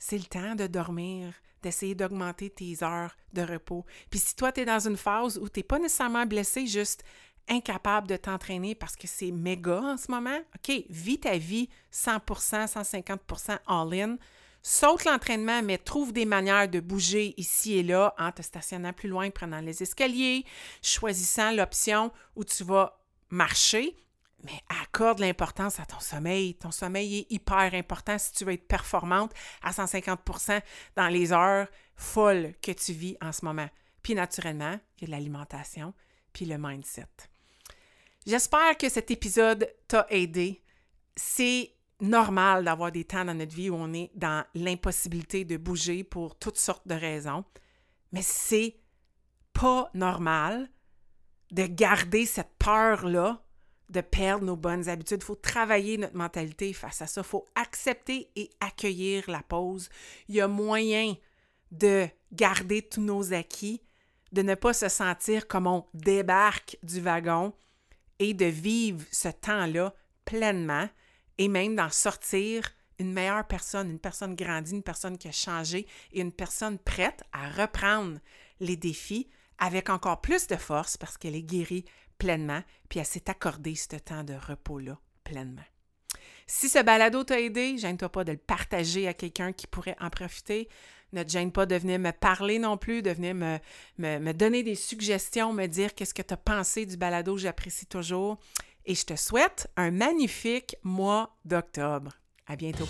C'est 0.00 0.18
le 0.18 0.24
temps 0.24 0.56
de 0.56 0.66
dormir, 0.66 1.32
d'essayer 1.62 1.94
d'augmenter 1.94 2.50
tes 2.50 2.82
heures 2.82 3.16
de 3.34 3.42
repos. 3.42 3.84
Puis 4.10 4.18
si 4.18 4.34
toi, 4.34 4.50
tu 4.50 4.62
es 4.62 4.64
dans 4.64 4.88
une 4.88 4.96
phase 4.96 5.38
où 5.38 5.48
tu 5.48 5.60
n'es 5.60 5.64
pas 5.64 5.78
nécessairement 5.78 6.26
blessé, 6.26 6.66
juste 6.66 7.04
incapable 7.48 8.06
de 8.06 8.16
t'entraîner 8.16 8.74
parce 8.74 8.96
que 8.96 9.06
c'est 9.06 9.30
méga 9.30 9.80
en 9.80 9.96
ce 9.96 10.10
moment, 10.10 10.38
OK, 10.56 10.84
vis 10.88 11.20
ta 11.20 11.38
vie 11.38 11.68
100%, 11.92 12.66
150% 12.66 13.58
all-in. 13.66 14.16
Saute 14.62 15.04
l'entraînement, 15.04 15.62
mais 15.62 15.78
trouve 15.78 16.12
des 16.12 16.24
manières 16.24 16.68
de 16.68 16.80
bouger 16.80 17.32
ici 17.36 17.78
et 17.78 17.82
là 17.82 18.14
en 18.18 18.32
te 18.32 18.42
stationnant 18.42 18.92
plus 18.92 19.08
loin, 19.08 19.30
prenant 19.30 19.60
les 19.60 19.82
escaliers, 19.82 20.44
choisissant 20.82 21.52
l'option 21.52 22.12
où 22.34 22.44
tu 22.44 22.64
vas 22.64 23.00
marcher, 23.30 23.96
mais 24.42 24.60
accorde 24.82 25.20
l'importance 25.20 25.80
à 25.80 25.86
ton 25.86 26.00
sommeil. 26.00 26.54
Ton 26.54 26.70
sommeil 26.70 27.20
est 27.20 27.32
hyper 27.32 27.74
important 27.74 28.18
si 28.18 28.32
tu 28.32 28.44
veux 28.44 28.52
être 28.52 28.68
performante 28.68 29.32
à 29.62 29.70
150% 29.70 30.60
dans 30.96 31.08
les 31.08 31.32
heures 31.32 31.68
folles 31.94 32.54
que 32.62 32.72
tu 32.72 32.92
vis 32.92 33.16
en 33.20 33.32
ce 33.32 33.44
moment. 33.44 33.68
Puis 34.02 34.14
naturellement, 34.14 34.78
il 34.98 35.08
y 35.08 35.12
a 35.12 35.16
l'alimentation, 35.16 35.94
puis 36.32 36.46
le 36.46 36.58
mindset. 36.58 37.06
J'espère 38.28 38.76
que 38.76 38.90
cet 38.90 39.10
épisode 39.10 39.74
t'a 39.88 40.06
aidé. 40.10 40.62
C'est 41.16 41.72
normal 41.98 42.62
d'avoir 42.62 42.92
des 42.92 43.04
temps 43.04 43.24
dans 43.24 43.32
notre 43.32 43.54
vie 43.54 43.70
où 43.70 43.74
on 43.74 43.94
est 43.94 44.10
dans 44.14 44.44
l'impossibilité 44.54 45.46
de 45.46 45.56
bouger 45.56 46.04
pour 46.04 46.38
toutes 46.38 46.58
sortes 46.58 46.86
de 46.86 46.92
raisons, 46.92 47.42
mais 48.12 48.20
c'est 48.20 48.76
pas 49.54 49.90
normal 49.94 50.68
de 51.52 51.64
garder 51.64 52.26
cette 52.26 52.52
peur-là 52.58 53.42
de 53.88 54.02
perdre 54.02 54.44
nos 54.44 54.56
bonnes 54.56 54.90
habitudes. 54.90 55.22
Il 55.22 55.24
faut 55.24 55.34
travailler 55.34 55.96
notre 55.96 56.14
mentalité 56.18 56.74
face 56.74 57.00
à 57.00 57.06
ça. 57.06 57.22
Il 57.22 57.26
faut 57.26 57.46
accepter 57.54 58.30
et 58.36 58.50
accueillir 58.60 59.24
la 59.30 59.40
pause. 59.40 59.88
Il 60.28 60.34
y 60.34 60.42
a 60.42 60.48
moyen 60.48 61.14
de 61.70 62.06
garder 62.30 62.82
tous 62.82 63.00
nos 63.00 63.32
acquis, 63.32 63.80
de 64.32 64.42
ne 64.42 64.54
pas 64.54 64.74
se 64.74 64.90
sentir 64.90 65.48
comme 65.48 65.66
on 65.66 65.86
débarque 65.94 66.76
du 66.82 67.00
wagon, 67.00 67.54
et 68.18 68.34
de 68.34 68.46
vivre 68.46 69.04
ce 69.10 69.28
temps-là 69.28 69.94
pleinement 70.24 70.88
et 71.38 71.48
même 71.48 71.76
d'en 71.76 71.90
sortir 71.90 72.68
une 72.98 73.12
meilleure 73.12 73.46
personne, 73.46 73.90
une 73.90 74.00
personne 74.00 74.34
grandie, 74.34 74.72
une 74.72 74.82
personne 74.82 75.18
qui 75.18 75.28
a 75.28 75.32
changé 75.32 75.86
et 76.12 76.20
une 76.20 76.32
personne 76.32 76.78
prête 76.78 77.22
à 77.32 77.48
reprendre 77.50 78.18
les 78.60 78.76
défis 78.76 79.28
avec 79.58 79.88
encore 79.88 80.20
plus 80.20 80.46
de 80.46 80.56
force 80.56 80.96
parce 80.96 81.16
qu'elle 81.16 81.36
est 81.36 81.42
guérie 81.42 81.84
pleinement, 82.18 82.62
puis 82.88 82.98
elle 82.98 83.06
s'est 83.06 83.30
accordée 83.30 83.76
ce 83.76 83.96
temps 83.96 84.24
de 84.24 84.34
repos-là 84.34 84.98
pleinement. 85.24 85.62
Si 86.46 86.68
ce 86.68 86.82
balado 86.82 87.24
t'a 87.24 87.40
aidé, 87.40 87.76
gêne-toi 87.76 88.08
pas 88.08 88.24
de 88.24 88.32
le 88.32 88.38
partager 88.38 89.06
à 89.06 89.14
quelqu'un 89.14 89.52
qui 89.52 89.66
pourrait 89.66 89.96
en 90.00 90.08
profiter. 90.08 90.68
Ne 91.12 91.22
te 91.22 91.30
gêne 91.30 91.52
pas 91.52 91.64
de 91.64 91.74
venir 91.74 91.98
me 91.98 92.10
parler 92.10 92.58
non 92.58 92.76
plus, 92.76 93.00
de 93.00 93.10
venir 93.10 93.34
me, 93.34 94.32
donner 94.32 94.62
des 94.62 94.74
suggestions, 94.74 95.54
me 95.54 95.66
dire 95.66 95.94
qu'est-ce 95.94 96.12
que 96.12 96.22
tu 96.22 96.34
as 96.34 96.36
pensé 96.36 96.84
du 96.84 96.98
balado, 96.98 97.38
j'apprécie 97.38 97.86
toujours. 97.86 98.38
Et 98.84 98.94
je 98.94 99.04
te 99.06 99.16
souhaite 99.16 99.68
un 99.76 99.90
magnifique 99.90 100.76
mois 100.82 101.34
d'octobre. 101.44 102.12
À 102.46 102.56
bientôt. 102.56 102.88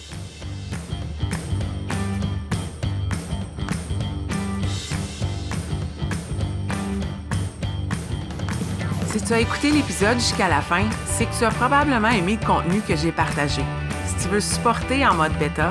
Si 9.07 9.24
tu 9.24 9.33
as 9.33 9.40
écouté 9.40 9.70
l'épisode 9.70 10.18
jusqu'à 10.18 10.48
la 10.48 10.61
fin, 10.61 10.88
c'est 11.07 11.26
que 11.26 11.38
tu 11.38 11.44
as 11.44 11.50
probablement 11.50 12.11
aimé 12.11 12.38
le 12.40 12.46
contenu 12.46 12.81
que 12.83 12.94
j'ai 12.94 13.11
partagé. 13.11 13.62
Si 14.07 14.24
tu 14.24 14.28
veux 14.28 14.40
supporter 14.40 15.04
en 15.07 15.14
mode 15.14 15.37
bêta, 15.38 15.70